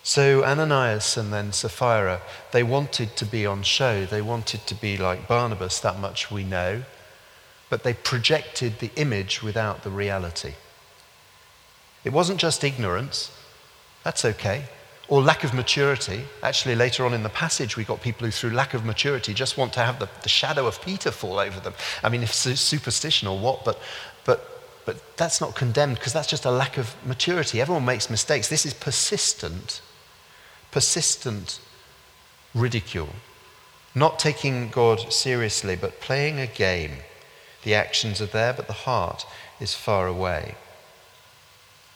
So 0.02 0.42
Ananias 0.42 1.18
and 1.18 1.34
then 1.34 1.52
Sapphira, 1.52 2.22
they 2.50 2.62
wanted 2.62 3.14
to 3.16 3.26
be 3.26 3.44
on 3.44 3.62
show. 3.62 4.06
They 4.06 4.22
wanted 4.22 4.66
to 4.68 4.74
be 4.74 4.96
like 4.96 5.28
Barnabas, 5.28 5.80
that 5.80 6.00
much 6.00 6.30
we 6.30 6.44
know. 6.44 6.84
But 7.68 7.82
they 7.82 7.92
projected 7.92 8.78
the 8.78 8.90
image 8.96 9.42
without 9.42 9.82
the 9.82 9.90
reality. 9.90 10.54
It 12.04 12.14
wasn't 12.14 12.40
just 12.40 12.64
ignorance. 12.64 13.30
That's 14.02 14.24
okay 14.24 14.70
or 15.08 15.22
lack 15.22 15.44
of 15.44 15.54
maturity. 15.54 16.24
Actually, 16.42 16.74
later 16.74 17.04
on 17.04 17.14
in 17.14 17.22
the 17.22 17.28
passage, 17.28 17.76
we 17.76 17.84
got 17.84 18.00
people 18.00 18.26
who, 18.26 18.30
through 18.30 18.50
lack 18.50 18.74
of 18.74 18.84
maturity, 18.84 19.32
just 19.32 19.56
want 19.56 19.72
to 19.72 19.80
have 19.80 19.98
the, 19.98 20.08
the 20.22 20.28
shadow 20.28 20.66
of 20.66 20.80
Peter 20.82 21.10
fall 21.10 21.38
over 21.38 21.60
them. 21.60 21.74
I 22.02 22.08
mean, 22.08 22.22
if 22.22 22.34
superstition 22.34 23.28
or 23.28 23.38
what, 23.38 23.64
but, 23.64 23.80
but, 24.24 24.62
but 24.84 25.16
that's 25.16 25.40
not 25.40 25.54
condemned 25.54 25.96
because 25.96 26.12
that's 26.12 26.26
just 26.26 26.44
a 26.44 26.50
lack 26.50 26.76
of 26.76 26.94
maturity. 27.06 27.60
Everyone 27.60 27.84
makes 27.84 28.10
mistakes. 28.10 28.48
This 28.48 28.66
is 28.66 28.74
persistent, 28.74 29.80
persistent 30.72 31.60
ridicule. 32.54 33.10
Not 33.94 34.18
taking 34.18 34.68
God 34.70 35.12
seriously, 35.12 35.76
but 35.76 36.00
playing 36.00 36.40
a 36.40 36.46
game. 36.46 36.98
The 37.62 37.74
actions 37.74 38.20
are 38.20 38.26
there, 38.26 38.52
but 38.52 38.66
the 38.66 38.72
heart 38.72 39.24
is 39.60 39.74
far 39.74 40.06
away. 40.06 40.56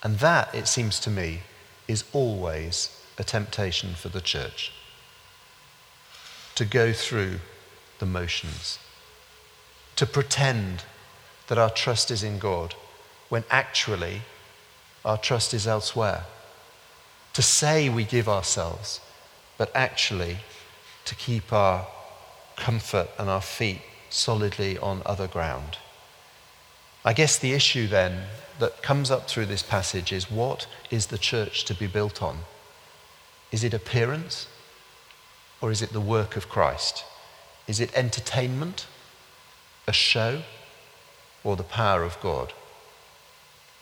And 0.02 0.18
that, 0.20 0.54
it 0.54 0.66
seems 0.66 0.98
to 1.00 1.10
me, 1.10 1.40
is 1.86 2.04
always 2.12 2.96
a 3.20 3.24
temptation 3.24 3.92
for 3.94 4.08
the 4.08 4.20
church 4.20 4.72
to 6.54 6.64
go 6.64 6.90
through 6.92 7.38
the 7.98 8.06
motions, 8.06 8.78
to 9.94 10.06
pretend 10.06 10.84
that 11.48 11.58
our 11.58 11.68
trust 11.68 12.10
is 12.10 12.22
in 12.22 12.38
God 12.38 12.74
when 13.28 13.44
actually 13.50 14.22
our 15.04 15.18
trust 15.18 15.52
is 15.52 15.66
elsewhere, 15.66 16.24
to 17.34 17.42
say 17.42 17.90
we 17.90 18.04
give 18.04 18.28
ourselves, 18.28 19.00
but 19.58 19.70
actually 19.74 20.38
to 21.04 21.14
keep 21.14 21.52
our 21.52 21.86
comfort 22.56 23.08
and 23.18 23.28
our 23.28 23.42
feet 23.42 23.82
solidly 24.08 24.78
on 24.78 25.02
other 25.04 25.28
ground. 25.28 25.76
I 27.04 27.12
guess 27.12 27.38
the 27.38 27.52
issue 27.52 27.86
then 27.86 28.24
that 28.58 28.82
comes 28.82 29.10
up 29.10 29.28
through 29.28 29.46
this 29.46 29.62
passage 29.62 30.10
is 30.10 30.30
what 30.30 30.66
is 30.90 31.06
the 31.06 31.18
church 31.18 31.64
to 31.66 31.74
be 31.74 31.86
built 31.86 32.22
on? 32.22 32.38
Is 33.52 33.64
it 33.64 33.74
appearance 33.74 34.46
or 35.60 35.70
is 35.70 35.82
it 35.82 35.92
the 35.92 36.00
work 36.00 36.36
of 36.36 36.48
Christ? 36.48 37.04
Is 37.66 37.80
it 37.80 37.94
entertainment, 37.94 38.86
a 39.86 39.92
show, 39.92 40.42
or 41.44 41.56
the 41.56 41.62
power 41.62 42.02
of 42.02 42.20
God? 42.20 42.52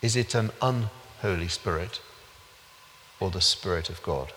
Is 0.03 0.17
it 0.17 0.35
an 0.35 0.51
unholy 0.63 1.49
spirit 1.49 2.01
or 3.21 3.31
the 3.31 3.41
Spirit 3.41 3.91
of 3.91 4.03
God? 4.03 4.33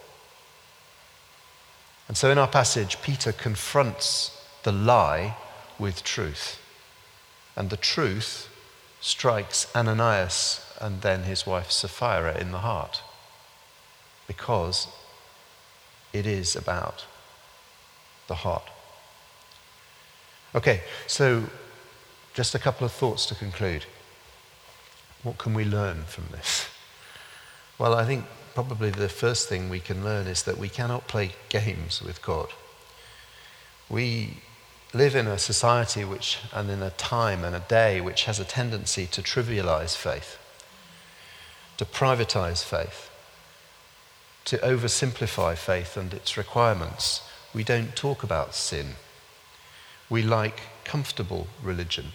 And 2.07 2.17
so 2.17 2.31
in 2.31 2.37
our 2.37 2.47
passage, 2.47 3.01
Peter 3.01 3.31
confronts 3.31 4.37
the 4.63 4.71
lie 4.71 5.37
with 5.79 6.03
truth. 6.03 6.59
And 7.55 7.69
the 7.69 7.77
truth 7.77 8.49
strikes 8.99 9.67
Ananias 9.75 10.65
and 10.79 11.01
then 11.01 11.23
his 11.23 11.45
wife 11.45 11.71
Sapphira 11.71 12.37
in 12.37 12.51
the 12.51 12.59
heart 12.59 13.01
because 14.27 14.87
it 16.13 16.25
is 16.25 16.55
about 16.55 17.05
the 18.27 18.35
heart. 18.35 18.69
Okay, 20.53 20.81
so 21.07 21.43
just 22.33 22.55
a 22.55 22.59
couple 22.59 22.85
of 22.85 22.91
thoughts 22.91 23.25
to 23.27 23.35
conclude. 23.35 23.85
What 25.23 25.37
can 25.37 25.53
we 25.53 25.63
learn 25.63 26.03
from 26.03 26.25
this? 26.31 26.67
Well, 27.77 27.93
I 27.93 28.05
think 28.05 28.25
probably 28.53 28.89
the 28.89 29.09
first 29.09 29.47
thing 29.47 29.69
we 29.69 29.79
can 29.79 30.03
learn 30.03 30.27
is 30.27 30.43
that 30.43 30.57
we 30.57 30.69
cannot 30.69 31.07
play 31.07 31.31
games 31.49 32.01
with 32.01 32.21
God. 32.21 32.49
We 33.89 34.37
live 34.93 35.15
in 35.15 35.27
a 35.27 35.37
society 35.37 36.03
which, 36.03 36.39
and 36.53 36.69
in 36.69 36.81
a 36.81 36.89
time 36.91 37.43
and 37.43 37.55
a 37.55 37.59
day 37.67 38.01
which 38.01 38.25
has 38.25 38.39
a 38.39 38.45
tendency 38.45 39.05
to 39.07 39.21
trivialize 39.21 39.95
faith, 39.95 40.37
to 41.77 41.85
privatize 41.85 42.63
faith, 42.63 43.10
to 44.45 44.57
oversimplify 44.57 45.57
faith 45.57 45.97
and 45.97 46.13
its 46.13 46.37
requirements. 46.37 47.21
We 47.53 47.63
don't 47.63 47.95
talk 47.95 48.23
about 48.23 48.55
sin. 48.55 48.95
We 50.09 50.21
like 50.21 50.61
comfortable 50.83 51.47
religion. 51.61 52.13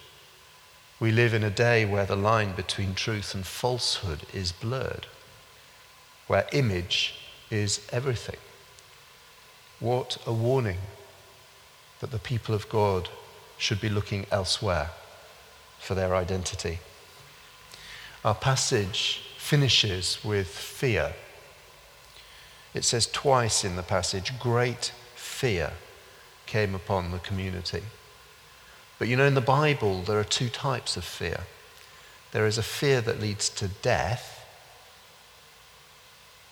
We 0.99 1.13
live 1.13 1.35
in 1.35 1.43
a 1.43 1.51
day 1.51 1.85
where 1.85 2.07
the 2.07 2.17
line 2.17 2.53
between 2.53 2.95
truth 2.95 3.35
and 3.35 3.47
falsehood 3.47 4.23
is 4.33 4.53
blurred, 4.53 5.07
where 6.27 6.47
image 6.53 7.15
is 7.51 7.87
everything. 7.93 8.39
What 9.79 10.17
a 10.27 10.33
warning 10.33 10.79
that 12.01 12.11
the 12.11 12.19
people 12.19 12.55
of 12.55 12.69
God 12.69 13.09
should 13.59 13.81
be 13.81 13.89
looking 13.89 14.27
elsewhere 14.31 14.91
for 15.79 15.95
their 15.95 16.15
identity. 16.15 16.79
Our 18.25 18.35
passage 18.35 19.23
finishes 19.39 20.19
with 20.25 20.49
fear 20.49 21.15
it 22.77 22.85
says 22.85 23.07
twice 23.07 23.65
in 23.65 23.75
the 23.77 23.83
passage, 23.83 24.39
great 24.39 24.93
fear 25.15 25.73
came 26.45 26.75
upon 26.75 27.11
the 27.11 27.19
community. 27.19 27.83
But 28.99 29.09
you 29.09 29.17
know, 29.17 29.25
in 29.25 29.33
the 29.33 29.41
Bible, 29.41 30.03
there 30.03 30.21
are 30.21 30.25
two 30.25 30.51
types 30.51 30.97
of 30.97 31.05
fear 31.05 31.41
there 32.33 32.47
is 32.47 32.59
a 32.59 32.63
fear 32.63 33.01
that 33.01 33.19
leads 33.19 33.49
to 33.49 33.69
death, 33.69 34.45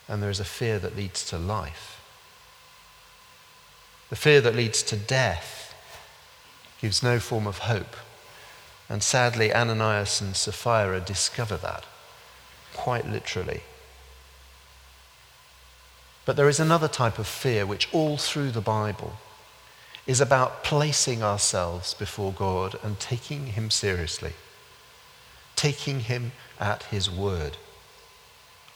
and 0.09 0.23
there 0.23 0.31
is 0.31 0.41
a 0.41 0.45
fear 0.45 0.79
that 0.79 0.97
leads 0.97 1.27
to 1.27 1.37
life. 1.37 2.01
The 4.09 4.17
fear 4.17 4.41
that 4.41 4.57
leads 4.57 4.83
to 4.85 4.97
death 4.97 5.75
gives 6.81 7.03
no 7.03 7.21
form 7.21 7.47
of 7.47 7.59
hope. 7.59 7.97
And 8.89 9.03
sadly, 9.03 9.53
Ananias 9.53 10.23
and 10.23 10.35
Sapphira 10.35 11.01
discover 11.01 11.59
that, 11.59 11.85
quite 12.73 13.07
literally. 13.11 13.61
But 16.25 16.37
there 16.37 16.49
is 16.49 16.61
another 16.61 16.89
type 16.89 17.19
of 17.19 17.27
fear 17.27 17.67
which, 17.67 17.89
all 17.93 18.17
through 18.17 18.51
the 18.51 18.61
Bible, 18.61 19.15
is 20.07 20.21
about 20.21 20.65
placing 20.65 21.23
ourselves 21.23 21.95
before 21.95 22.33
God 22.33 22.79
and 22.83 22.99
taking 22.99 23.49
Him 23.49 23.71
seriously, 23.71 24.33
taking 25.57 26.01
Him 26.01 26.33
at 26.59 26.85
His 26.85 27.11
word. 27.11 27.57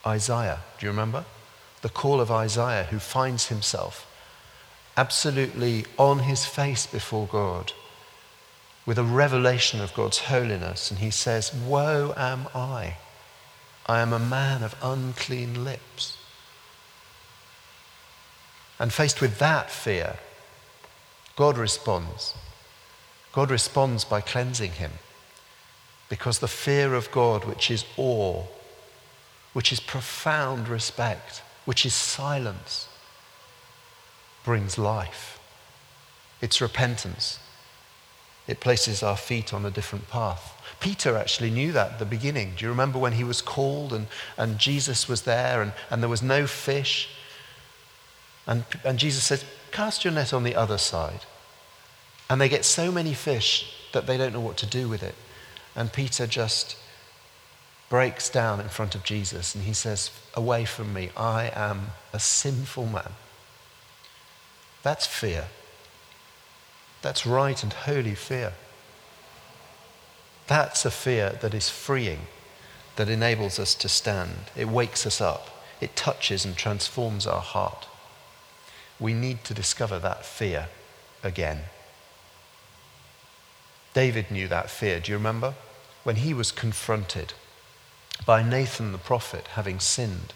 Isaiah, 0.06 0.60
do 0.78 0.86
you 0.86 0.90
remember? 0.90 1.24
The 1.82 1.88
call 1.88 2.20
of 2.20 2.30
Isaiah, 2.30 2.84
who 2.84 2.98
finds 2.98 3.48
himself 3.48 4.06
absolutely 4.96 5.84
on 5.96 6.18
his 6.20 6.44
face 6.44 6.86
before 6.86 7.28
God 7.28 7.72
with 8.84 8.98
a 8.98 9.04
revelation 9.04 9.80
of 9.80 9.94
God's 9.94 10.18
holiness, 10.18 10.90
and 10.90 10.98
he 10.98 11.10
says, 11.10 11.54
Woe 11.54 12.14
am 12.16 12.48
I! 12.54 12.96
I 13.86 14.00
am 14.00 14.12
a 14.12 14.18
man 14.18 14.62
of 14.62 14.74
unclean 14.82 15.62
lips. 15.64 16.17
And 18.78 18.92
faced 18.92 19.20
with 19.20 19.38
that 19.38 19.70
fear, 19.70 20.18
God 21.36 21.58
responds. 21.58 22.34
God 23.32 23.50
responds 23.50 24.04
by 24.04 24.20
cleansing 24.20 24.72
him. 24.72 24.92
Because 26.08 26.38
the 26.38 26.48
fear 26.48 26.94
of 26.94 27.10
God, 27.10 27.44
which 27.44 27.70
is 27.70 27.84
awe, 27.96 28.44
which 29.52 29.72
is 29.72 29.80
profound 29.80 30.68
respect, 30.68 31.42
which 31.64 31.84
is 31.84 31.94
silence, 31.94 32.88
brings 34.44 34.78
life. 34.78 35.38
It's 36.40 36.60
repentance. 36.60 37.38
It 38.46 38.60
places 38.60 39.02
our 39.02 39.16
feet 39.16 39.52
on 39.52 39.66
a 39.66 39.70
different 39.70 40.08
path. 40.08 40.54
Peter 40.80 41.16
actually 41.16 41.50
knew 41.50 41.72
that 41.72 41.92
at 41.92 41.98
the 41.98 42.06
beginning. 42.06 42.54
Do 42.56 42.64
you 42.64 42.70
remember 42.70 42.98
when 42.98 43.12
he 43.12 43.24
was 43.24 43.42
called 43.42 43.92
and, 43.92 44.06
and 44.36 44.58
Jesus 44.58 45.08
was 45.08 45.22
there 45.22 45.60
and, 45.60 45.72
and 45.90 46.02
there 46.02 46.08
was 46.08 46.22
no 46.22 46.46
fish? 46.46 47.10
And, 48.48 48.64
and 48.84 48.98
Jesus 48.98 49.22
says, 49.22 49.44
Cast 49.70 50.04
your 50.04 50.12
net 50.12 50.32
on 50.32 50.42
the 50.42 50.56
other 50.56 50.78
side. 50.78 51.20
And 52.28 52.40
they 52.40 52.48
get 52.48 52.64
so 52.64 52.90
many 52.90 53.14
fish 53.14 53.74
that 53.92 54.06
they 54.06 54.16
don't 54.16 54.32
know 54.32 54.40
what 54.40 54.56
to 54.58 54.66
do 54.66 54.88
with 54.88 55.02
it. 55.02 55.14
And 55.76 55.92
Peter 55.92 56.26
just 56.26 56.76
breaks 57.88 58.28
down 58.28 58.60
in 58.60 58.68
front 58.68 58.94
of 58.94 59.04
Jesus 59.04 59.54
and 59.54 59.64
he 59.64 59.72
says, 59.72 60.10
Away 60.34 60.64
from 60.64 60.92
me, 60.92 61.10
I 61.16 61.52
am 61.54 61.92
a 62.12 62.18
sinful 62.18 62.86
man. 62.86 63.12
That's 64.82 65.06
fear. 65.06 65.46
That's 67.02 67.26
right 67.26 67.62
and 67.62 67.72
holy 67.72 68.14
fear. 68.14 68.54
That's 70.46 70.84
a 70.84 70.90
fear 70.90 71.38
that 71.42 71.54
is 71.54 71.68
freeing, 71.68 72.20
that 72.96 73.08
enables 73.08 73.58
us 73.58 73.74
to 73.76 73.88
stand. 73.88 74.50
It 74.56 74.68
wakes 74.68 75.06
us 75.06 75.20
up, 75.20 75.62
it 75.80 75.94
touches 75.94 76.44
and 76.44 76.56
transforms 76.56 77.26
our 77.26 77.40
heart. 77.42 77.86
We 79.00 79.14
need 79.14 79.44
to 79.44 79.54
discover 79.54 79.98
that 79.98 80.24
fear 80.24 80.68
again. 81.22 81.64
David 83.94 84.30
knew 84.30 84.48
that 84.48 84.70
fear. 84.70 85.00
Do 85.00 85.12
you 85.12 85.18
remember? 85.18 85.54
When 86.04 86.16
he 86.16 86.34
was 86.34 86.52
confronted 86.52 87.34
by 88.24 88.42
Nathan 88.42 88.92
the 88.92 88.98
prophet 88.98 89.46
having 89.48 89.80
sinned. 89.80 90.32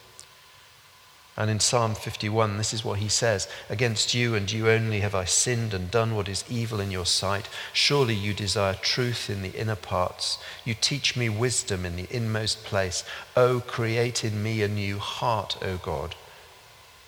And 1.36 1.50
in 1.50 1.60
Psalm 1.60 1.94
51, 1.94 2.58
this 2.58 2.74
is 2.74 2.84
what 2.84 2.98
he 2.98 3.08
says 3.08 3.48
Against 3.70 4.12
you 4.12 4.34
and 4.34 4.50
you 4.52 4.68
only 4.68 5.00
have 5.00 5.14
I 5.14 5.24
sinned 5.24 5.72
and 5.72 5.90
done 5.90 6.14
what 6.14 6.28
is 6.28 6.44
evil 6.48 6.78
in 6.78 6.90
your 6.90 7.06
sight. 7.06 7.48
Surely 7.72 8.14
you 8.14 8.34
desire 8.34 8.74
truth 8.74 9.30
in 9.30 9.40
the 9.40 9.58
inner 9.58 9.76
parts. 9.76 10.38
You 10.64 10.74
teach 10.74 11.16
me 11.16 11.28
wisdom 11.30 11.86
in 11.86 11.96
the 11.96 12.06
inmost 12.10 12.64
place. 12.64 13.02
O 13.34 13.60
create 13.60 14.24
in 14.24 14.42
me 14.42 14.62
a 14.62 14.68
new 14.68 14.98
heart, 14.98 15.56
O 15.62 15.78
God. 15.78 16.14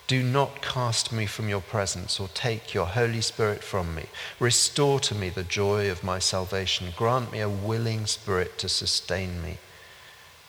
Do 0.06 0.22
not 0.22 0.60
cast 0.60 1.12
me 1.12 1.24
from 1.24 1.48
your 1.48 1.62
presence 1.62 2.20
or 2.20 2.28
take 2.28 2.74
your 2.74 2.86
Holy 2.86 3.22
Spirit 3.22 3.64
from 3.64 3.94
me. 3.94 4.04
Restore 4.38 5.00
to 5.00 5.14
me 5.14 5.30
the 5.30 5.44
joy 5.44 5.90
of 5.90 6.04
my 6.04 6.18
salvation. 6.18 6.92
Grant 6.94 7.32
me 7.32 7.40
a 7.40 7.48
willing 7.48 8.04
spirit 8.04 8.58
to 8.58 8.68
sustain 8.68 9.42
me. 9.42 9.58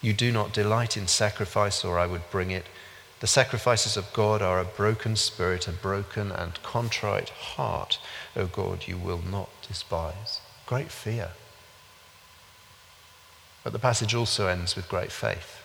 You 0.02 0.12
do 0.12 0.32
not 0.32 0.52
delight 0.52 0.98
in 0.98 1.08
sacrifice, 1.08 1.86
or 1.86 1.98
I 1.98 2.06
would 2.06 2.30
bring 2.30 2.52
it. 2.52 2.66
The 3.22 3.28
sacrifices 3.28 3.96
of 3.96 4.12
God 4.12 4.42
are 4.42 4.60
a 4.60 4.66
broken 4.66 5.16
spirit, 5.16 5.70
a 5.70 5.72
broken 5.72 6.34
and 6.34 6.62
contrite 6.62 7.30
heart. 7.30 7.98
O 8.36 8.48
God, 8.48 8.88
you 8.88 8.98
will 8.98 9.22
not 9.22 9.50
despise. 9.66 10.42
Great 10.66 10.92
fear. 10.92 11.32
But 13.64 13.72
the 13.72 13.80
passage 13.80 14.14
also 14.14 14.48
ends 14.48 14.76
with 14.76 14.90
great 14.90 15.14
faith 15.14 15.65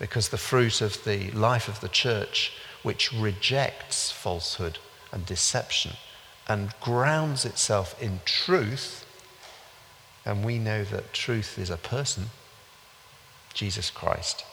because 0.00 0.30
the 0.30 0.38
fruit 0.38 0.80
of 0.80 1.04
the 1.04 1.30
life 1.30 1.68
of 1.68 1.80
the 1.80 1.88
church, 1.88 2.54
which 2.82 3.12
rejects 3.12 4.10
falsehood 4.10 4.78
and 5.12 5.24
deception 5.26 5.92
and 6.48 6.74
grounds 6.80 7.44
itself 7.44 8.02
in 8.02 8.20
truth, 8.24 9.04
and 10.24 10.44
we 10.44 10.58
know 10.58 10.82
that 10.84 11.12
truth 11.12 11.58
is 11.58 11.70
a 11.70 11.76
person, 11.76 12.30
Jesus 13.52 13.90
Christ, 13.90 14.44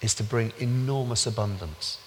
is 0.00 0.14
to 0.14 0.24
bring 0.24 0.52
enormous 0.58 1.26
abundance. 1.26 1.98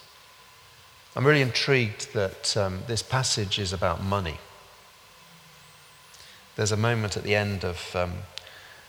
I'm 1.15 1.25
really 1.25 1.41
intrigued 1.41 2.13
that 2.13 2.57
um, 2.57 2.79
this 2.87 3.03
passage 3.03 3.59
is 3.59 3.71
about 3.71 4.03
money. 4.03 4.39
There's 6.55 6.71
a 6.71 6.77
moment 6.77 7.15
at 7.17 7.23
the 7.23 7.35
end 7.35 7.63
of 7.63 7.95
um, 7.95 8.13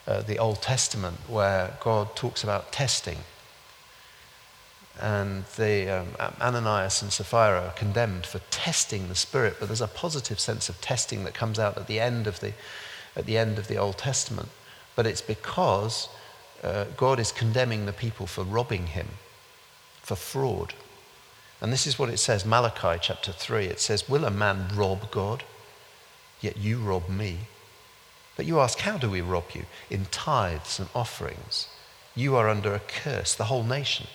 uh, 0.06 0.22
the 0.22 0.38
Old 0.38 0.62
Testament 0.62 1.16
where 1.28 1.76
God 1.80 2.16
talks 2.16 2.42
about 2.42 2.72
testing. 2.72 3.18
And 5.00 5.44
the, 5.56 6.00
um, 6.00 6.08
Ananias 6.40 7.00
and 7.00 7.12
Sapphira 7.12 7.68
are 7.68 7.72
condemned 7.72 8.26
for 8.26 8.40
testing 8.50 9.08
the 9.08 9.14
Spirit, 9.14 9.56
but 9.58 9.68
there's 9.68 9.80
a 9.80 9.88
positive 9.88 10.38
sense 10.38 10.68
of 10.68 10.80
testing 10.80 11.24
that 11.24 11.32
comes 11.32 11.58
out 11.58 11.78
at 11.78 11.86
the 11.86 12.00
end 12.00 12.26
of 12.26 12.40
the, 12.40 12.52
at 13.16 13.24
the, 13.24 13.38
end 13.38 13.58
of 13.58 13.68
the 13.68 13.76
Old 13.76 13.96
Testament. 13.96 14.48
But 14.96 15.06
it's 15.06 15.22
because 15.22 16.08
uh, 16.62 16.84
God 16.96 17.18
is 17.18 17.32
condemning 17.32 17.86
the 17.86 17.92
people 17.92 18.26
for 18.26 18.44
robbing 18.44 18.88
him, 18.88 19.08
for 20.02 20.16
fraud. 20.16 20.74
And 21.60 21.72
this 21.72 21.86
is 21.86 21.98
what 21.98 22.10
it 22.10 22.18
says, 22.18 22.44
Malachi 22.44 22.98
chapter 23.00 23.32
3. 23.32 23.66
It 23.66 23.80
says, 23.80 24.08
Will 24.08 24.24
a 24.24 24.30
man 24.30 24.68
rob 24.74 25.10
God? 25.10 25.44
Yet 26.40 26.56
you 26.56 26.78
rob 26.78 27.08
me. 27.08 27.38
But 28.40 28.46
you 28.46 28.60
ask, 28.60 28.78
how 28.78 28.96
do 28.96 29.10
we 29.10 29.20
rob 29.20 29.50
you? 29.52 29.66
In 29.90 30.06
tithes 30.06 30.78
and 30.78 30.88
offerings. 30.94 31.68
You 32.14 32.36
are 32.36 32.48
under 32.48 32.72
a 32.72 32.78
curse, 32.80 33.34
the 33.34 33.44
whole 33.44 33.64
nation, 33.64 34.06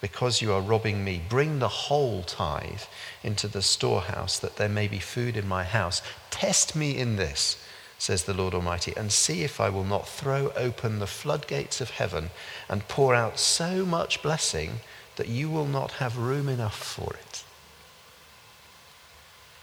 because 0.00 0.40
you 0.40 0.52
are 0.52 0.60
robbing 0.60 1.02
me. 1.02 1.20
Bring 1.28 1.58
the 1.58 1.66
whole 1.66 2.22
tithe 2.22 2.82
into 3.24 3.48
the 3.48 3.60
storehouse, 3.60 4.38
that 4.38 4.58
there 4.58 4.68
may 4.68 4.86
be 4.86 5.00
food 5.00 5.36
in 5.36 5.48
my 5.48 5.64
house. 5.64 6.02
Test 6.30 6.76
me 6.76 6.96
in 6.96 7.16
this, 7.16 7.60
says 7.98 8.22
the 8.22 8.32
Lord 8.32 8.54
Almighty, 8.54 8.94
and 8.96 9.10
see 9.10 9.42
if 9.42 9.60
I 9.60 9.70
will 9.70 9.82
not 9.82 10.06
throw 10.06 10.52
open 10.54 11.00
the 11.00 11.08
floodgates 11.08 11.80
of 11.80 11.90
heaven 11.90 12.30
and 12.68 12.86
pour 12.86 13.12
out 13.12 13.40
so 13.40 13.84
much 13.84 14.22
blessing 14.22 14.82
that 15.16 15.26
you 15.26 15.50
will 15.50 15.66
not 15.66 15.94
have 15.94 16.16
room 16.16 16.48
enough 16.48 16.78
for 16.78 17.12
it. 17.14 17.42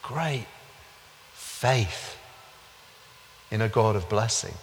Great 0.03 0.47
faith 1.31 2.17
in 3.55 3.61
a 3.61 3.69
God 3.69 3.95
of 3.95 4.09
blessing. 4.09 4.53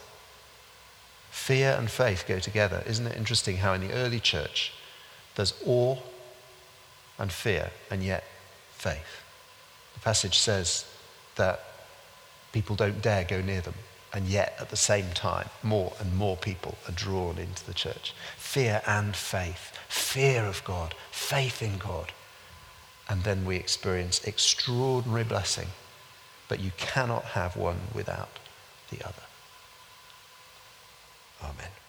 Fear 1.31 1.77
and 1.79 1.91
faith 1.91 2.27
go 2.29 2.39
together. 2.39 2.83
Isn't 2.87 3.07
it 3.07 3.17
interesting 3.17 3.57
how 3.57 3.73
in 3.73 3.81
the 3.81 3.95
early 3.95 4.21
church 4.21 4.75
there's 5.35 5.55
awe 5.65 5.97
and 7.19 7.33
fear 7.33 7.71
and 7.91 8.05
yet 8.05 8.23
faith? 8.73 9.23
The 9.95 10.01
passage 10.01 10.39
says 10.39 10.85
that 11.37 11.61
people 12.53 12.77
don't 12.77 13.01
dare 13.01 13.25
go 13.25 13.41
near 13.41 13.63
them, 13.63 13.77
and 14.13 14.27
yet 14.27 14.57
at 14.61 14.69
the 14.69 14.77
same 14.77 15.11
time, 15.15 15.49
more 15.63 15.95
and 15.99 16.15
more 16.15 16.37
people 16.37 16.77
are 16.87 16.93
drawn 16.93 17.39
into 17.39 17.65
the 17.65 17.73
church. 17.73 18.13
Fear 18.37 18.83
and 18.87 19.17
faith, 19.17 19.73
fear 19.89 20.45
of 20.45 20.63
God, 20.65 20.95
faith 21.11 21.63
in 21.63 21.79
God. 21.79 22.13
And 23.09 23.23
then 23.23 23.47
we 23.47 23.57
experience 23.57 24.23
extraordinary 24.25 25.25
blessing, 25.25 25.69
but 26.47 26.61
you 26.61 26.73
cannot 26.77 27.25
have 27.25 27.57
one 27.57 27.79
without 27.95 28.39
the 28.97 29.05
other. 29.07 29.27
Amen. 31.43 31.82